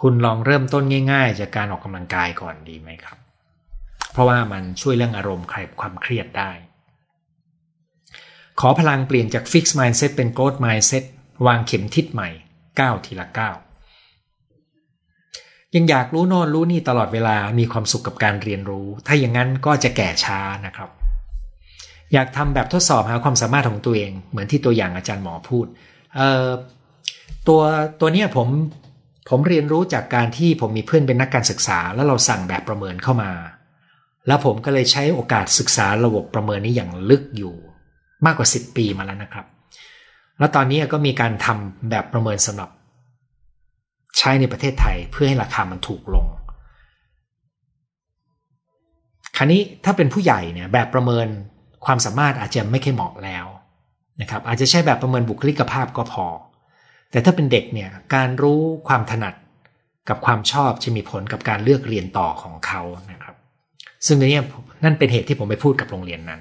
[0.00, 3.18] คุณลองเริ่มต้นง่าย ๆ จากการออกกำลังกายก่อนดีไหมครับ
[4.12, 6.50] เพราะว่ามันช่วยเรื่องอารมณ์คลายความเครียดได้
[8.60, 11.04] ขอพลังเปลี่ยนจาก Fix Mindset เป็น Growth Mindset
[11.46, 12.28] วางเข็มทิศใหม่
[12.80, 13.56] ก้าวทีละก้าว
[15.76, 20.90] ยังอยากรู้น่นรู้นี่ตลอดเวลามีความสุขกับการเรียนรู้ ถ้าอย่างนั้นก็จะแก่ช้านะครับ
[22.12, 25.66] อยากทำแบบทดสอบหาความสามารถของตัวเอง เหมือนที่ตัวอย่างอาจารย์หมอพูด
[26.16, 26.48] เออ
[27.48, 27.60] ตัว
[28.00, 28.48] ตัวเนี้ยผม
[29.28, 33.30] ผมเรียนรู้จากการที่ผมมีเพื่อนเป็นนักการศึกษา แล้วเราสั่งแบบประเมินเข้ามา
[34.26, 37.54] แล้วผมก็เลยใช้โอกาสศึกษาระบบประเมินนี้อย่างลึกอยู่
[38.26, 39.46] มากกว่า 10 ปีมาแล้วนะครับ
[40.38, 42.70] แล้วตอนนี้ก็มีการทำแบบประเมินสำหรับ
[44.18, 46.26] ใช้ในประเทศไทยเพื่อให้ราคามันถูกลง
[49.36, 51.26] คราวนี้ถ้าเป็นผู้ใหญ่เนี่ยแบบประเมิน
[51.84, 53.46] ความสามารถอาจจะไม่ค่อยเหมาะแล้ว
[54.20, 56.26] นะครับอาจจะใช้แบบประเมินบุคลิกภาพก็พอ
[57.10, 59.34] แต่ถ้าเป็นเด็กเนี่ยการรู้ความถนัด
[60.08, 63.36] กับความชอบจะมีผลกับการเลือกเรียนต่อของเขานะครับ
[64.06, 64.40] ซึ่งในนี้
[64.84, 66.40] นั่นเป็นเหตุที่ผมไปพูดกับโรงเรียนนั้น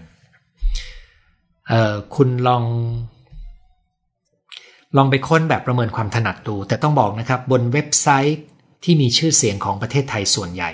[2.16, 2.64] คุณลอง
[4.98, 8.40] ลองไปค้นแบบประเมินความถนัดดู แต่ต้องบอกนะครับบนเว็บไซต์
[8.84, 10.72] ที่มีชื่อเสียงของประเทศไทยส่วนใหญ่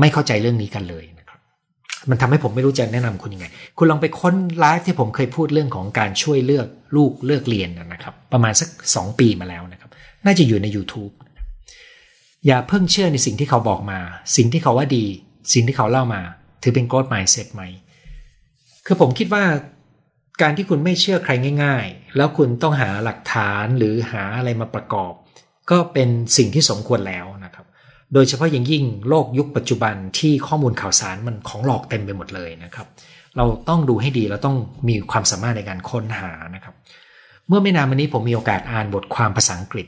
[0.00, 1.38] ไม่เข้าใจเรื่องนี้กันเลยนะครับ
[2.10, 3.46] มันทำให้ผมไม่รู้จะแนะนำคุณยังไง
[3.78, 9.90] คุณลองไปค้นไลฟ์ที่ผมเคยพูดเรื่องของการช่วยเลือกลูกเลือกเรียนนะครับ ประมาณสักสองปีมาแล้วนะครับ
[10.26, 11.12] น่าจะอยู่ใน YouTube
[12.46, 13.98] อย่าเพิ่งเชื่อในสิ่งที่เขาบอกมา
[14.36, 15.04] สิ่งที่เขาว่าดี
[15.52, 16.20] สิ่งที่เขาเล่ามา
[16.62, 17.62] ถือเป็นโกดไม n ์เซ็ตไหม
[18.86, 19.44] คือผมคิดว่า
[20.40, 21.32] การที่คุณไม่เชื่อใคร
[21.64, 25.12] ง่าย ๆ แล้วคุณต้องหาหลักฐานหรือหาอะไรมาประกอบ
[25.70, 27.66] ก็เป็นสิ่งที่สมควรแล้วนะครับ
[28.14, 32.86] โดยเฉพาะอย่างยิ่งโลกยุคปัจจุบันที่ข้อมูลข่าวสารมันของหลอกเต็มไปหมดเลยนะครับ
[33.36, 34.56] เราต้องดูให้ดีเราต้อง
[34.88, 36.74] มีความสามารถในการค้นหานะครับ
[37.48, 39.86] เมื่อไม่นานมานี้ผมมีโอกาสอ่านบทความภาษาอังกฤษ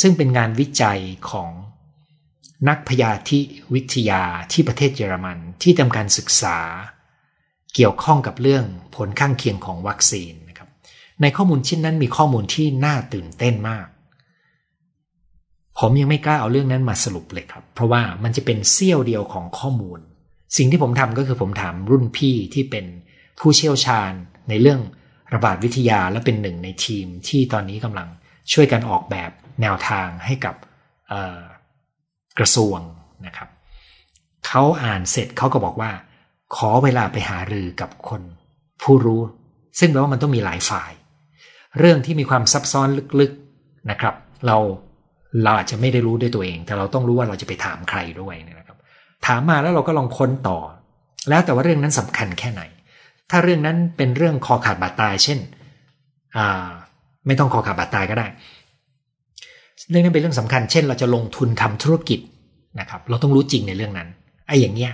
[0.00, 1.50] ซึ่งเป็นงานวิจัยของ
[2.68, 3.40] นักพยาธิ
[3.74, 4.22] วิทยา
[4.52, 6.58] ที่ประเทศเยอรมันที่ทำการศึกษา
[7.74, 8.64] เกี่ยวข้องกับเรื่อง
[8.96, 10.68] ผลข้างเคียงของวัคซีนนะครับ
[11.22, 13.86] ในข้อมูลชิ้นนั้นมีข้อมูลที่น่าตื่นเต้นมาก
[15.78, 20.00] ผมยังไม่กล้าเอาเรื่องนั้นมาสรุปเลยครับ เพราะว่ามันจะเป็นเสี้ยวเดียวของข้อมูล
[20.56, 22.86] สิ่งที่ผมทำก็คือผมถามรุ่นพี่ที่เป็น
[23.40, 24.12] ผู้เชี่ยวชาญ
[24.48, 24.80] ในเรื่อง
[25.34, 28.08] ระบาดวิทยาและเป็นหนึ่งในทีมที่ตอนนี้กำลัง
[28.52, 29.30] ช่วยกันออกแบบ
[29.62, 30.54] แนวทางให้กับ
[32.38, 32.78] กระทรวง
[33.26, 33.48] นะครับ
[34.46, 35.90] เขาอ่านเสร็จเขาก็บอกว่า
[36.56, 38.22] ขอเวลาไปหารือกับคน
[38.82, 39.20] ผู้รู้
[39.80, 40.92] ซึ่งแปลว่ามันต้องมีหลายฝ่าย
[41.78, 42.88] เรื่องที่มีความซับซ้อน
[43.20, 44.14] ลึกๆนะครับ
[44.46, 44.56] เรา
[45.44, 48.76] เราอาจจะไม่ได้รู้ด้วยตัวเอง แต่เราต้องรู้ว่าเราจะไปถามใครด้วยนะครับ
[49.26, 50.58] ถามมาแล้วเราก็ลองค้นต่อ
[51.28, 52.62] แล้วแต่ว่าเรื่องนั้นสำคัญแค่ไหน
[53.30, 55.38] ถ้าเรื่องนั้นเป็นเรื่องคอขาดบาดตาย เช่น
[57.26, 58.26] ไม่ต้องคอขาดบาดตายก็ได้
[59.90, 62.20] เรื่องนั้นเป็นเรื่องสำคัญ เช่น เราจะลงทุนทำธุรกิจ
[62.80, 64.08] นะครับ เราต้องรู้จริงในเรื่องนั้น
[64.48, 64.92] ไอ้อย่างเงี้ย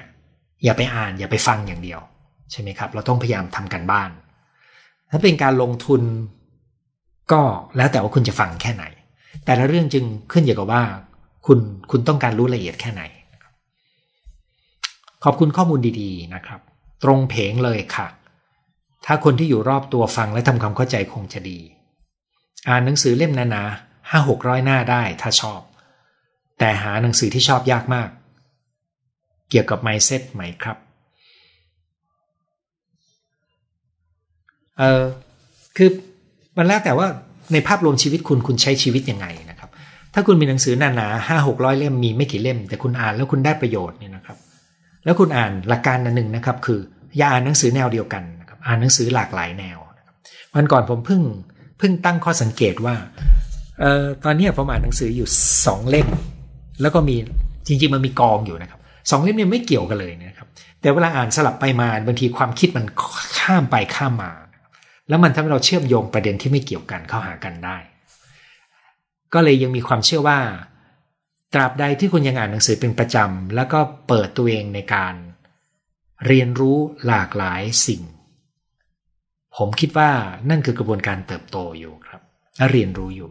[0.65, 2.01] อย่าไปอ่านอย่าไปฟังอย่างเดียว
[2.51, 4.11] ใช่ไหมครับ เราต้องพยายามทำกันบ้าน
[5.11, 6.03] ถ้าเป็นการลงทุน
[7.33, 7.43] ก็
[7.77, 8.85] แล้วแต่ว่าคุณจะฟังแค่ไหน
[9.45, 10.83] แต่ละเรื่องจึงขึ้นอยู่กับว่า
[11.47, 11.59] คุณ
[11.91, 13.03] คุณต้องการรู้ละเอียดแค่ไหน
[15.25, 16.61] ขอบคุณข้อมูลดีๆนะครับ
[17.05, 18.09] ตรงเพงเลยค่ะ
[19.07, 21.59] ถ้าคนที่อยู่รอบตัวฟังและทำความเข้าใจคงจะดี
[22.69, 23.65] อ่านหนังสือเล่มนานา
[24.11, 25.61] ห้าหกร้อยหน้าได้ถ้าชอบ
[26.59, 28.09] แต่หาหนังสือที่ชอบยากมาก
[29.51, 30.77] เกี่ยวกับ mindset ไหมครับ
[34.79, 35.05] เออ
[35.77, 35.89] คือ
[36.57, 37.07] มันแล้วแต่ว่า
[37.53, 39.71] ในภาพรวมชีวิตคุณคุณใช้ชีวิตยังไงนะครับ
[40.15, 44.39] ถ้าคุณมีหนังสือหนาหนาห้าหกร้อยเล่มมีไม่กี่เล่ม แต่คุณอ่านแล้วคุณได้ประโยชน์เนี่ยนะครับ
[45.05, 46.81] แล้วคุณอ่านหลักการหนึ่งนะครับ คือ
[47.17, 49.79] อย่าอ่านหนังสือแนวเดียวกันนะครับอ่านหนังสือหลากหลายแนว
[50.55, 51.23] วันก่อนผมเพิ่ง
[51.79, 52.95] เพิ่งตั้งข้อสังเกตว่า
[53.81, 55.29] เอ่อตอนนี้ผมอ่านหนังสืออยู่
[55.67, 56.09] สองเล่ม
[56.81, 57.17] แล้วก็มี
[57.67, 58.78] จริงๆมันมีกองอยู่นะครับ
[59.11, 60.49] สองเล่มเนี่ยไม่เกี่ยวกันเลยนะครับ
[60.81, 62.87] แต่เวลาอ่านสลับไปมาบางทีความคิดมัน
[63.39, 64.33] ข้ามไปข้ามมา
[65.09, 67.77] แล้วมันทำให้เราเชื่อมโยงประเด็นที่ไม่เกี่ยวกันเข้าหากันได้
[69.35, 70.39] ก็เลยยังมีความเชื่อว่า
[71.55, 75.15] ตราบใดที่คุณยังอ่านหนังสือเป็นประจำแล้วก็เปิดตัวเองในการ
[76.27, 78.03] เรียนรู้หลากหลายสิ่ง
[79.57, 80.11] ผมคิดว่า
[80.51, 82.21] นั่นคือกระบวนการเติบโตอยู่ครับ
[82.57, 83.31] และเรียนรู้อยู่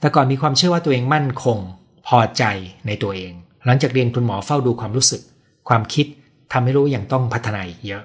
[0.00, 1.58] แต่ก่อนมีความเชื่อว่าตัวเองมั่นคง
[2.06, 2.44] พอใจ
[2.86, 3.32] ในตัวเอง
[3.66, 5.22] หลังจากเรียนคุณหมอเฝ้าดูความรู้สึก
[5.68, 6.06] ความคิด
[6.52, 8.02] ทำให้รู้อย่างต้องพัฒนาอีกเยอะ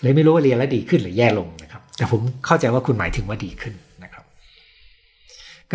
[0.00, 4.24] เลยไม่รู้ว่าเรียนแล้วดีขึ้นหรือแย่ลงนะครับ แต่ผมเข้าใจว่าคุณหมายถึงว่าดีขึ้นนะครับ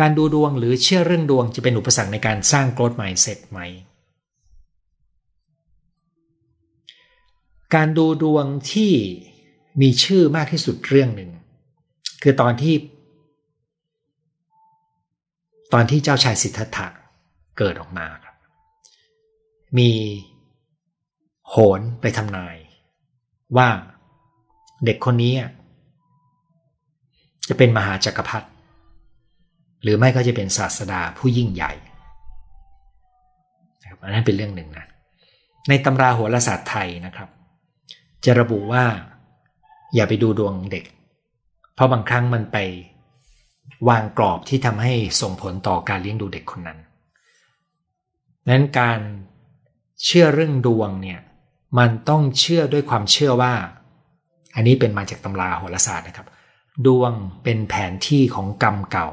[0.00, 3.60] การดูดวงหรือเชื่อเรื่องดวงจะเป็นอุปสรรคในการสร้างโกรธใหม่เสร็จไหม
[7.74, 8.92] การดูดวงที่
[9.82, 11.30] มีชื่อมากที่สุดเรื่องหนึ่ง
[12.22, 12.74] คือตอนที่
[15.72, 16.86] ตอนที่เจ้าชายสิทธัตถะ
[17.58, 18.06] เกิดออกมา
[19.78, 19.90] มี
[21.48, 22.56] โหนไปทำนาย
[23.56, 23.68] ว่า
[24.84, 25.34] เด็กคนนี้
[27.48, 28.48] จะเป็นมหาจักรพรรดิ
[29.82, 31.72] หรือไม่ก็จะเป็นศาสดาผู้ยิ่งใหญ่
[34.00, 34.86] อันนั้นเป็นเรื่องหนึ่งนะ
[35.68, 37.28] ในตำราโหราศาสตร์ไทยนะครับ
[38.24, 38.84] จะระบุว่า
[39.94, 40.84] อย่าไปดูดวงเด็ก
[41.74, 42.58] เพราะบางครั้งมันไป
[43.88, 46.78] วางกรอบที่ทำให้ส่งผลต่อการเลี้ยงดูเด็กคนนั้น
[48.48, 49.00] นั้นการ
[50.04, 51.20] เชื่อเรื่องดวงเนี่ย
[51.78, 53.52] มันต้องเชื่อด้วยความเชื่อว่า
[54.54, 56.26] อันนี้เป็นมาจากตำราโหราศาสตร์นะครับ
[56.86, 57.12] ดวง
[57.44, 59.08] เป็นแผนที่ของกรรมเก่า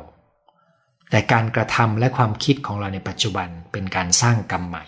[1.10, 4.84] แต่การกระทำและความคิดของเราในปัจจุบันเป็นการสร้างกรรมใหม่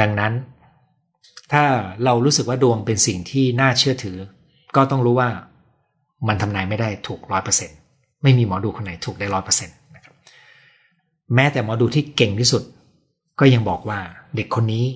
[0.00, 0.32] ดังนั้น
[1.52, 1.64] ถ้า
[2.04, 4.18] เรารู้สึกว่าดวงเป็นสิ่งที่น่าเชื่อถือ
[4.76, 5.28] ก็ต้องรู้ว่า
[6.28, 7.78] มันทำนายไม่ได้ถูกร้อยเปอร์เซ็นต์
[8.22, 10.14] ไม่มีหมอดูคนไหนถูกได้ร้อยเปอร์เซ็นต์นะครับ
[11.34, 12.62] แม้แต่หมอดูที่เก่งที่สุด
[13.40, 14.00] ก็ยังบอกว่า
[14.36, 14.86] เด็กคนนี้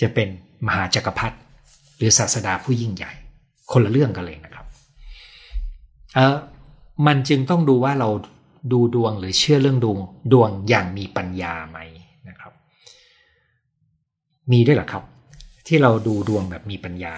[0.00, 0.28] จะเป็น
[0.66, 1.36] มหาจักรพรรดิ
[1.96, 3.12] หรือศาสดาผู้ยิ่งใหญ่
[3.72, 4.66] คนละเรื่องกันเลยนะครับ
[6.14, 6.36] เออ
[7.06, 8.08] มันจึงต้องดูว่าเรา
[8.72, 9.98] ดูดวงหรือเชื่อเรื่องดวง
[10.32, 11.78] ดวงอย่างมีปัญญาไหม
[12.28, 12.52] นะครับ
[14.52, 15.04] มีด้วยหรอครับ
[15.66, 17.14] ที่เราดูดวงแบบมีปัญญา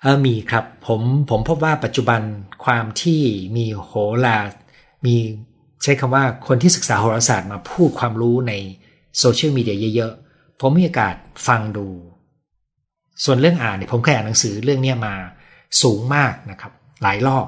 [0.00, 2.20] เออมีครับผมผมพบว่าปัจจุบัน
[2.64, 3.22] ความที่
[3.56, 3.92] มีโห
[4.24, 4.38] รา
[5.06, 5.16] มี
[5.82, 8.52] ใช้คำว่าคนที่ศึกษาโหราศาสตร์มาพูดความรู้ใน
[9.18, 11.14] โซเชียลมีเดียเยอะๆ ผมมีโอกาส
[11.46, 11.86] ฟังดู
[13.24, 15.14] ส่วนเรื่องอ่านเนี่ยผมเคยอ่านหนังสือเรื่องนี้มา
[15.82, 16.72] สูงมากนะครับ
[17.02, 17.46] หลายรอบ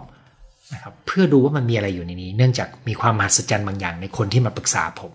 [0.73, 5.13] นะครับเพื่อดูว่ามันมีอะไรอยู่ในนี้ เนื่องจากมีความมหัศจรรย์บางอย่างในคนที่มาปรึกษาผม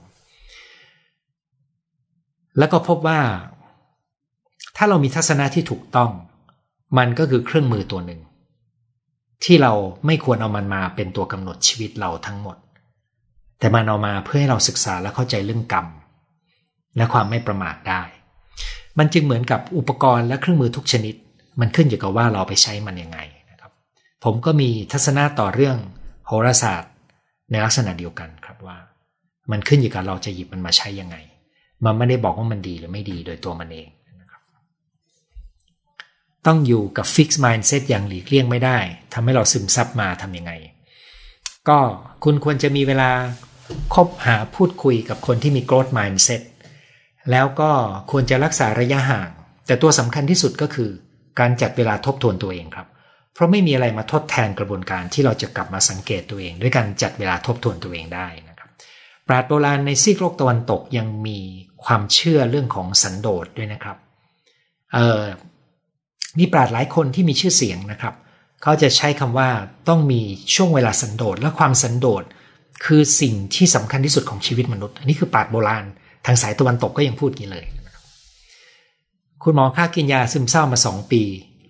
[2.58, 3.20] แล้วก็พบว่า
[4.78, 6.12] ถ้าเรามีทัศนะที่ถูกต้อง
[6.98, 8.22] มันก็คือเครื่องมือตัวหนึ่ง
[9.44, 9.74] ที่เรา
[10.06, 12.58] ไม่ควรเอามันมาเป็นตัวกำหนดชีวิตเราทั้งหมด
[13.64, 15.88] แต่มันเอามาเพื่อให้เราศึกษาและเข้าใจเรื่องกรรม
[16.98, 18.02] และความไม่ประมาทได้
[18.98, 21.16] มันจึงเหมือนกับอุปกรณ์และเครื่องมือทุกชนิด
[21.60, 23.20] มันขึ้นอยู่กับว่าเราไปใช้มันยังไง
[23.52, 23.72] นะครับ
[24.24, 25.78] ผมก็มีทัศนะต่อเรื่อง
[26.28, 26.92] โหราศาสตร์
[27.52, 28.78] ในลักษณะเดียวกันครับว่า
[29.52, 31.16] มันขึ้นอยู่กับเราจะหยิบมันมาใช้ยังไง
[31.86, 33.88] มันไม่ได้บอกว่ามันดีหรือไม่ดีโดยตัวมันเอง
[34.22, 34.42] นะครับ
[36.46, 38.78] ต้องอยู่กับ fixed mindset อย่างหลีกเลี่ยงไม่ได้
[39.14, 40.52] ทำให้เราซึมซับมาทำยังไง
[41.70, 41.80] ก็
[42.24, 43.12] คุณควรจะมีเวลา
[43.94, 46.42] คบหาพูดคุยกับคนที่มี growth mindset
[47.32, 47.72] แล้วก็
[48.12, 49.30] ควรจะรักษาระยะห่าง
[49.68, 50.90] แต่ตัวสำคัญที่สุดก็คือ
[51.40, 52.88] การจัดเวลาทบทวนตัวเองครับ
[53.34, 58.70] เพราะไม่มีอะไรมาทดแทนกระบวนการที่เราจะกลับมาสังเกตตัวเอง ด้วยการจัดเวลาทบทวนตัวเองได้นะครับ
[59.28, 61.40] ปราชญ์โบราณในซีกโลกตะวันตกยังมี
[61.86, 63.98] ความเชื่อเรื่องของสันโดษด้วยนะครับ
[64.94, 65.24] เออ
[66.40, 68.14] มีปราชญ์หลายคนที่มีชื่อเสียงนะครับ
[68.62, 69.50] เขาจะใช้คำว่า
[69.90, 70.22] ต้องมี
[70.56, 72.24] ช่วงเวลาสันโดษและความสันโดษ
[72.86, 75.86] คือสิ่งที่สำคัญที่สุดของชีวิตมนุษย์ อันนี้คือปราชญ์โบราณ
[76.26, 77.66] ทางสายตะวันตกก็ยังพูดงี้เลย
[79.44, 81.22] คุณหมอค่ากินยาซึมเศร้ามาสองปี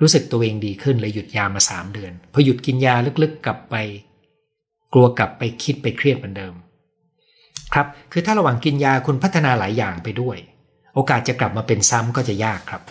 [0.01, 3.75] รู้สึกตัวเองดีขึ้นเลยหยุดยามาสามเดือน พอหยุดกินยาลึกๆกลับไป
[4.93, 6.53] กลัวกลับไปคิดไปเครียดเหมือนเดิม
[7.73, 10.37] ครับ คือถ้าระหว่างกินยาคุณพัฒนาหลายอย่างไปด้วย
[10.93, 12.81] โอกาสจะกลับมาเป็นซ้ำก็จะยากครับ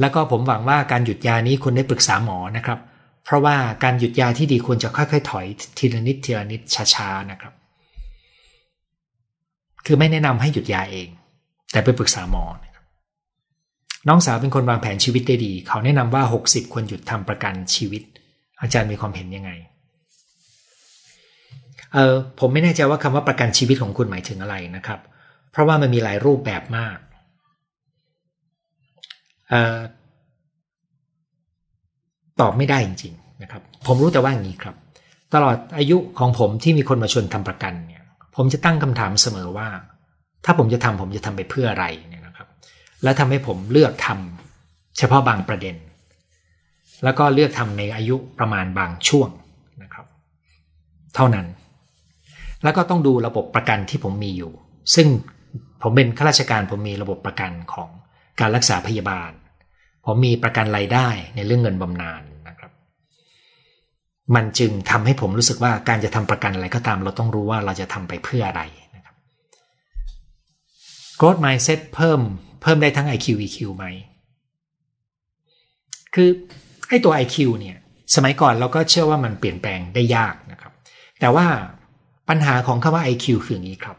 [0.00, 5.46] แล้วก็ผมหวังว่าการหยุดยานี้คุณได้ปรึกษาหมอนะครับเพราะว่าการหยุดยาที่ดีควรจะค่อยๆ ถอย
[5.78, 6.60] ทีละนิดทีละนิด
[6.94, 7.54] ช้าๆนะครับ
[9.86, 11.08] คือไม่แนะนำให้หยุดยาเอง
[11.72, 12.64] แต่ไปปรึกษาหมอน,
[14.08, 18.02] น้องสาวเป็นคนวางแผนชีวิตได้ดี เขาแนะนำว่า 60 ควรหยุดทำประกันชีวิต
[18.60, 19.50] อาจารย์มีความเห็นยังไง
[21.94, 25.00] เออผมไม่แน่ใจว่าคำว่าประกันชีวิตของคุณหมายถึงอะไรนะครับ
[25.50, 26.98] เพราะว่ามันมีหลายรูปแบบมาก
[29.50, 29.76] เออ
[32.40, 34.76] ตอบไม่ได้จริงๆนะครับ ผมรู้แต่ว่าอย่างนี้ครับ
[35.34, 38.02] ตลอดอายุของผมที่มีคนมาชวนทำประกันเนี่ย
[38.36, 39.68] ผมจะตั้งคำถามเสมอว่า
[40.44, 42.48] ถ้าผมจะทำผมจะทำไปเพื่ออะไรเนี่ยนะครับ
[43.02, 45.76] และทำให้ผมเลือกทำเฉพาะบางประเด็น
[47.04, 49.28] แล้วก็เลือกทำในอายุประมาณบางช่วง
[49.82, 50.06] นะครับ
[51.14, 51.46] เท่านั้น
[52.62, 54.52] แล้วก็ต้องดูระบบประกันที่ผมมีอยู่
[54.94, 55.06] ซึ่ง
[55.82, 57.88] ผมเป็นข้าราชการผมมีระบบประกันของ
[58.40, 59.30] การรักษาพยาบาล
[60.04, 62.70] ผมมีประกันรายได้ในเรื่องเงินบำนาญนะครับ
[64.34, 68.62] มันจึงทำให้ผมรู้สึกว่าการจะทำประกันอะไรก็ตาม เราต้องรู้ว่าเราจะทำไปเพื่ออะไร
[68.96, 69.14] นะครับ
[71.20, 72.20] growth mindset เพิ่ม
[72.62, 73.86] เพิ่มได้ทั้ง IQ EQ ไหม
[76.14, 76.28] คือ
[76.88, 77.76] ไอ้ตัว IQ เนี่ย
[78.14, 80.72] สมัยก่อนเราก็เชื่อว่ามันเปลี่ยนแปลงได้ยากนะครับ
[81.20, 81.46] แต่ว่า
[82.28, 83.96] ปัญหาของคำว่า IQ คืออย่างนี้ครับ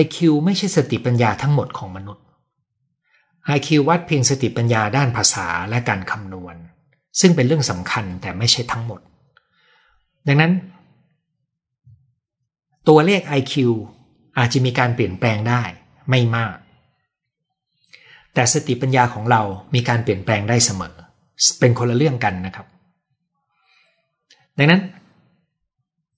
[0.00, 2.24] IQ ไม่ใช่สติปัญญาทั้งหมดของมนุษย์
[3.54, 6.56] IQ วัดเพียงสติปัญญาด้านภาษาและการคำนวณ
[7.20, 9.00] ซึ่งเป็นเรื่องสำคัญแต่ไม่ใช่ทั้งหมด
[10.26, 10.52] ดังนั้น
[12.88, 13.54] ตัวเลข IQ
[14.38, 15.62] อาจจะมีการเปลี่ยนแปลงได้
[16.10, 16.56] ไม่มาก
[18.34, 19.42] แต่สติปัญญาของเรา
[19.74, 20.94] มีการเปลี่ยนแปลงได้เสมอ
[21.60, 22.66] เป็นคนละเรื่องกันนะครับ
[24.58, 24.82] ดังนั้น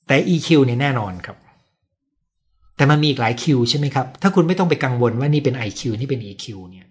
[0.06, 1.36] แต่ EQ เนี่ยแน่นอนครับ
[2.76, 6.87] แต่มันมีอีกหลาย Q ใช่ไหมครับ ถ้าคุณไม่ต้องไปกังวลว่านี่เป็น IQ นี่เป็น EQ เนี่ย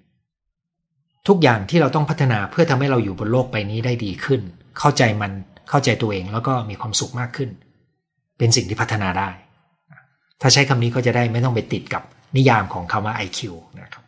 [1.27, 4.41] ทุกอย่างที่เราต้องพัฒนาเพื่อทำให้เราอยู่บนโลกใบนี้ได้ดีขึ้น
[4.79, 5.31] เข้าใจมัน
[5.69, 7.49] เข้าใจตัวเองแล้วก็มีความสุขมากขึ้น
[8.37, 9.29] เป็นสิ่งที่พัฒนาได้
[10.41, 12.03] ถ้าใช้คำนี้ก็จะได้ไม่ต้องไปติดกับ
[12.35, 13.39] นิยามของคำว่า IQ
[13.81, 14.03] นะครับ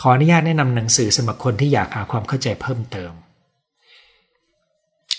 [0.00, 3.12] ขออนุญาตแนะนำหนังสือสำหรับคนที่อยากหาความเข้าใจเพิ่มเติม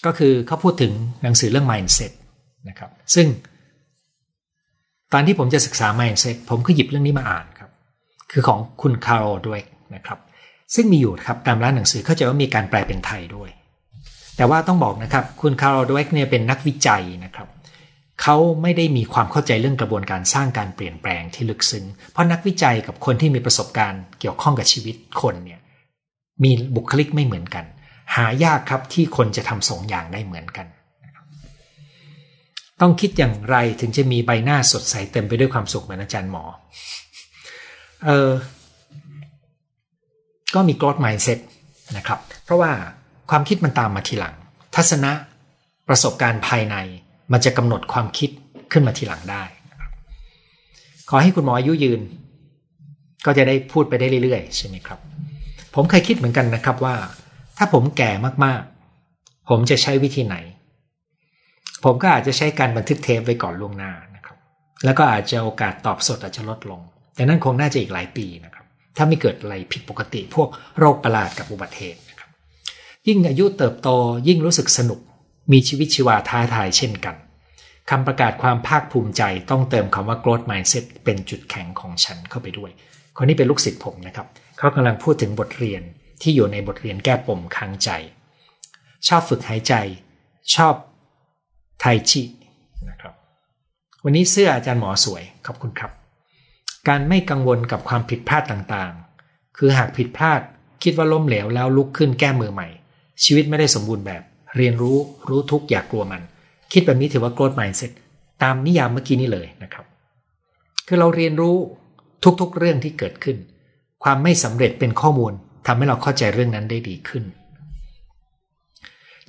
[0.05, 0.91] ก็คือเขาพูดถึง
[1.23, 2.11] หนังสือเรื่อง mindset
[2.69, 3.27] นะครับซึ่ง
[5.13, 7.69] ตอนที่ผมจะศึกษา mindset ผมก็หยิบเรื่องนี้มาอ่านครับ
[8.31, 9.61] คือของคุณ Carol Dweck
[9.95, 10.19] นะครับ
[10.75, 13.49] ซึ่งมีอยู่ครับตามร้านหนังสือเข้าใจว่ามีการแปลเป็นไทยด้วย
[14.37, 17.47] แต่ว่าต้องบอกนะครับ คุณ Carol Dweck เนี่ยเป็นนักวิจัยนะครับ
[18.21, 25.59] เขาไม่ได้มีความเข้าใจเรื่องกระบวนการสร้างการเปลี่ยนแปลงที่ลึกซึ้ง เพราะนักวิจัยกับคนที่มีประสบการณ์เกี่ยวข้องกับชีวิตคนเนี่ย
[26.43, 27.65] มีบุคลิกไม่เหมือนกัน
[28.15, 30.67] หายากครับที่คนจะทำสองอย่างได้เหมือนกัน
[32.81, 36.43] ต้องคิดอย่างไรถึงจะมีใบหน้าสดใสเต็มไปด้วยความสุขเหมือนอาจารย์หมอ
[38.05, 38.29] เออ
[40.55, 41.39] ก็มี growth mindset
[41.97, 42.71] นะครับ เพราะว่า
[43.29, 44.35] ความคิดมันตามมาทีหลัง
[44.75, 45.11] ทัศนะ
[45.87, 46.75] ประสบการณ์ภายใน
[47.31, 48.29] มันจะกำหนดความคิด
[48.71, 49.43] ขึ้นมาทีหลังได้
[51.09, 52.01] ขอให้คุณหมออายุยืน
[53.25, 54.99] ก็จะได้พูดไปได้เรื่อยๆ ใช่ไหมครับ
[55.75, 56.95] ผมเคยคิดเหมือนกันนะครับว่า
[57.57, 58.11] ถ้าผมแก่
[58.45, 60.35] มากๆ ผมจะใช้วิธีไหน
[61.83, 64.37] ผมก็อาจจะใช้การบันทึกเทปไว้ก่อนล่วงหน้านะครับ
[64.85, 66.81] แล้วก็อาจจะโอกาสตอบสดอาจจะลดลง
[67.15, 68.60] แต่นั่นคงน่าจะอีกหลายปีนะครับ
[68.97, 72.29] ถ้าไม่เกิดอะไรผิดปกติ พวกโรคประหลาดกับอุบัติเหตุนะครับ
[73.07, 73.89] ยิ่งอายุเติบโต
[74.27, 74.99] ยิ่งรู้สึกสนุก
[75.51, 77.15] มีชีวิตชีวาท้าทายเช่นกัน
[77.89, 82.71] คำประกาศความภาคภูมิใจต้องเติมคำว่า growth mindset เป็นจุดแข็งของฉันเข้าไปด้วย
[83.17, 84.27] คนนี้เป็นลูกศิษย์ผมนะครับ
[84.57, 85.81] เขากำลังพูดถึงบทเรียน
[86.21, 87.89] ที่อยู่ในบทเรียนแก้ปมค้างใจ
[89.07, 89.73] ชอบฝึกหายใจ
[90.55, 90.75] ชอบ
[91.79, 92.21] ไทจิ
[92.89, 93.13] นะครับ
[94.03, 95.91] วันนี้เสื้ออาจารย์หมอสวย ขอบคุณครับ
[96.87, 100.41] การไม่กังวลกับความผิดพลาดต่างๆ คือหากผิดพลาด
[100.83, 102.67] คิดว่าล้มเหลวแล้วลุกขึ้นแก้มือใหม่
[103.23, 104.21] ชีวิตไม่ได้สมบูรณ์แบบ
[104.57, 104.97] เรียนรู้
[105.29, 106.21] รู้ทุกอย่ากลัวมัน
[106.73, 107.91] คิดแบบนี้ถือว่า growth mindset
[108.43, 109.85] ตามนิยามเมื่อกี้นี้เลยนะครับ
[110.87, 111.55] คือเราเรียนรู้
[112.41, 113.37] ทุกๆเรื่องที่เกิดขึ้น
[114.03, 115.33] ความไม่สำเร็จเป็นข้อมูล
[115.67, 117.23] ทำให้เราเข้าใจเรื่องนั้นได้ดีขึ้น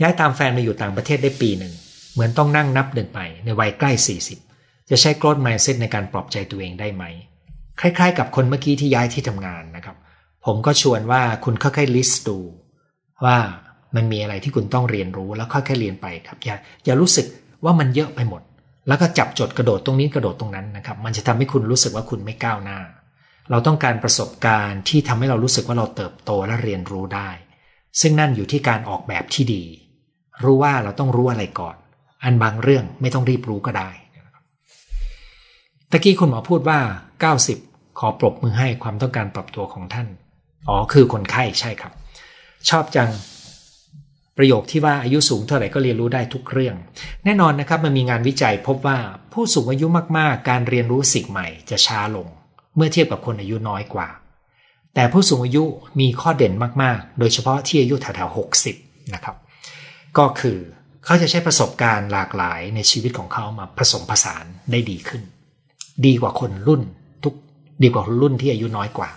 [0.01, 1.73] ย้ายตามแฟนมาอยู่ต่างประเทศได้ปีหนึ่ง
[2.13, 3.93] เหมือนต้องนั่งนับหนึ่งใหม่ในวัยใกล้
[4.41, 7.05] 40 จะใช้ growth mindset ในการปลอบใจตัวเองได้ไหม
[7.83, 9.97] คล้ายๆ กับคนเมื่อกี้ที่ย้ายที่ทำงานนะครับ
[10.47, 12.39] ผมก็ชวนว่าคุณค่อยๆ list ดู
[13.25, 13.37] ว่า
[13.97, 17.27] มันมีอะไรที่คุณต้องเรียนรู้แล้วค่อยๆเรียนไปครับ อย่าอย่ารู้สึก
[17.65, 18.43] ว่ามันเยอะไปหมด
[18.89, 22.81] แล้วก็จับจดกระโดดตรงนี้กระโดดตรงนั้นนะครับ มันจะทำให้คุณรู้สึกว่าคุณไม่ก้าวหน้า
[23.51, 27.31] เราต้องการประสบการณ์ที่ทำให้เรารู้สึกว่าเราเติบโตและเรียนรู้ได้
[28.01, 29.65] ซึ่งนั่นอยู่ที่การออกแบบที่ดี
[30.45, 31.77] รู้ว่าเราต้องรู้อะไรก่อน
[32.25, 33.91] อันบางเรื่องไม่ต้องรีบรู้ก็ได้
[35.91, 36.79] ตะกี้คุณหมอพูดว่า
[37.47, 40.09] 90 ขอปรบมือให้ความต้องการปรับตัวของท่าน
[40.69, 41.93] อ๋อ คือคนไข้ใช่ครับ
[42.69, 43.11] ชอบจัง
[44.37, 46.77] ประโยคที่ว่าอายุสูงเท่าไหร่ก็เรียนรู้ได้ทุกเรื่อง
[47.25, 48.99] แน่นอนนะครับมันมีงานวิจัยพบว่า
[49.33, 49.87] ผู้สูงอายุ
[50.19, 52.29] มากๆ การเรียนรู้สิ่งใหม่จะช้าลง
[52.77, 54.09] เมื่อเทียบกับคนอายุน้อยกว่า
[54.95, 55.65] แต่ผู้สูงอายุ
[56.01, 58.37] มีข้อเด่นมากๆ โดยเฉพาะที่อายุแถวๆ
[58.75, 59.37] 60นะครับ
[60.19, 60.59] ก็คือ
[61.05, 65.23] เขาจะใช้ประสบการณ์หลากหลายในชีวิตของเขามาผสมผสานได้ดีขึ้น
[66.07, 66.83] ดีกว่าคนรุ่น
[67.83, 69.11] ดีกว่าคนรุ่นที่อายุน้อยกว่า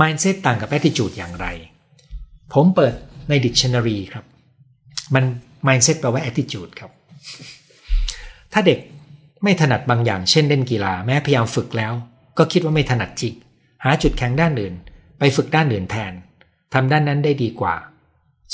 [0.00, 1.46] mindset ต่างกับ attitude อย่างไร
[2.52, 2.94] ผมเปิด
[3.28, 4.24] ใน dictionary ครับ
[5.14, 5.24] มัน
[5.66, 6.90] mindset แปลว่า attitude ครับ
[8.52, 8.78] ถ้าเด็ก
[9.42, 11.92] ไม่ถนัดบางอย่าง เช่นเล่นกีฬาแม้พยายามฝึกแล้ว
[12.38, 13.34] ก็คิดว่าไม่ถนัดจริง
[13.84, 14.74] หาจุดแข็งด้านอื่น
[15.18, 16.12] ไปฝึกด้านอื่นแทน
[16.74, 17.74] ทำด้านนั้นได้ดีกว่า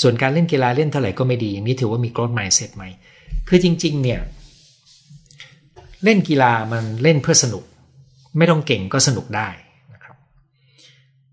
[0.01, 2.85] ส่วนการเล่นกีฬาเล่นเท่าไหร่ก็ไม่ดีอย่างนี้ถือว่ามี growth mindset ไหม
[3.49, 4.21] คือจริง ๆ เนี่ย
[6.05, 7.65] เล่นกีฬามันเล่นเพื่อสนุก
[8.39, 9.49] ไม่ต้องเก่งก็สนุกได้
[9.95, 10.17] นะครับ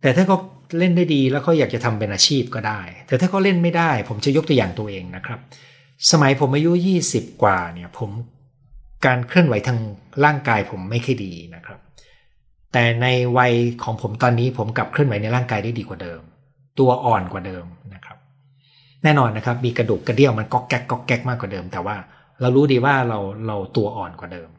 [0.02, 0.38] แต่ถ้าเขา
[0.80, 5.40] เล่นได้ดีแล้วเขาอยากจะทำเป็นอาชีพก็ได้ แต่ถ้าเขาเล่นไม่ได้ ผมจะยกตัวอย่างตัวเองนะครับ
[6.12, 6.72] สมัยผมอายุ
[7.08, 8.10] 20 กว่าเนี่ยผม
[9.06, 9.80] การเคลื่อนไหวทาง
[10.26, 11.80] ร่างกายผมไม่ค่อยดีนะครับ
[12.74, 13.08] แต่ใน
[13.38, 13.54] วัย
[13.84, 16.22] ของผมตอนนี้ผมกลับเคลื่อนไหวในร่างกายได้ดีกว่าเดิม
[16.80, 18.18] ตัวอ่อนกว่าเดิมนะครับ
[19.04, 21.96] แน่นอนนะครับ มีกระดูกกระเดี่ยวมันก๊อกแก๊กก๊อกแก๊กมากกว่าเดิม แต่ว่า
[22.42, 24.50] เรารู้ดีว่าเราเราตัวอ่อนกว่าเดิม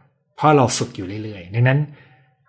[0.40, 1.80] เพราะเราฝึกอยู่เรื่อยๆ ดังนั้น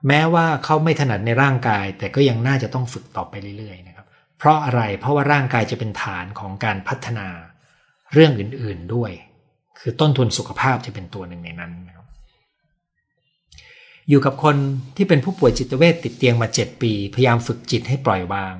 [0.07, 4.05] แม้ว่าเขาไม่ถนัดในร่างกาย แต่ก็ยังน่าจะต้องฝึกต่อไปเรื่อยๆนะครับ
[4.37, 7.27] เพราะอะไรเพราะว่าร่างกายจะเป็นฐานของการพัฒนา
[8.13, 9.11] เรื่องอื่นๆด้วย
[9.79, 12.05] คือต้นทุนสุขภาพจะเป็นตัวหนึ่งในนั้นนะครับ
[14.09, 14.55] อยู่กับคน
[14.95, 18.55] ที่เป็นผู้ป่วยจิตเวทติดเตียงมา 7 ปี พยายามฝึกจิตให้ปล่อยวาง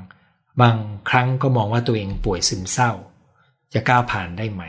[0.61, 0.77] บาง
[1.09, 2.91] ครั้งก็มองว่าตัวเองป่วยซึมเศร้า
[3.73, 4.63] จะก้าวผ่านได้ไหม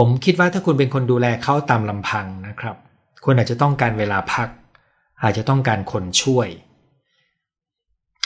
[0.00, 2.76] ผมคิดว่าถ้าคุณเป็นคนดูแลเขาตามลำพังนะครับ
[3.24, 4.48] คุณอาจจะต้องการเวลาพัก
[5.22, 6.48] อาจจะต้องการคนช่วย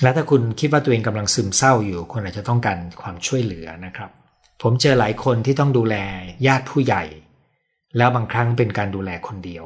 [0.03, 4.11] และถ้าคุณคิดว่าตัวเองกำลังซึมเศร้าอยู่คุณอาจจะต้องการความช่วยเหลือนะครับ
[4.63, 5.97] ผมเจอหลายคนที่ต้องดูแล
[6.47, 7.03] ญาติผู้ใหญ่
[7.97, 9.65] แล้วบางครั้งเป็นการดูแลคนเดียว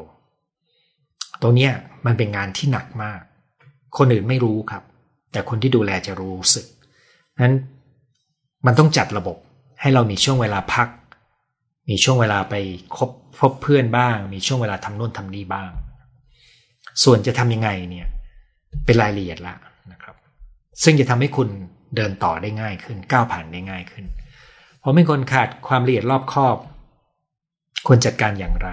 [1.43, 1.71] ตรงนี้
[2.07, 3.21] มันเป็นงานที่หนักมาก
[3.99, 4.83] คนอื่นไม่รู้ครับ
[5.33, 6.67] แต่คนที่ดูแลจะรู้สึก
[7.43, 7.55] นั้น
[8.67, 9.37] มันต้องจัดระบบ
[9.81, 10.89] ให้เรามีช่วงเวลาพัก
[11.89, 12.55] มีช่วงเวลาไป
[12.97, 15.71] คบพบเพื่อนบ้าง มีช่วงเวลาทำนู่นทำนี่บ้าง
[17.05, 18.09] ส่วนจะทำยังไงเนี่ย
[18.85, 19.55] เป็นรายละเอียดละ
[19.93, 20.17] นะครับ
[20.83, 21.49] ซึ่งจะทำให้คุณ
[21.97, 24.05] เดินต่อได้ง่ายขึ้นก้าวผ่านได้ง่ายขึ้น
[24.83, 26.57] ผมเป็นคนขาดความละเอียดรอบคอบ
[27.87, 28.69] ควรจัดการอย่างไร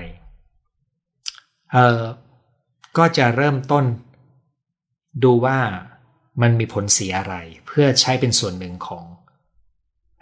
[1.71, 2.01] เออ
[2.97, 3.85] ก็จะเริ่มต้น
[5.23, 5.59] ดูว่า
[6.41, 7.35] มันมีผลเสียอะไร
[7.67, 9.03] เพื่อใช้เป็นส่วนหนึ่งของ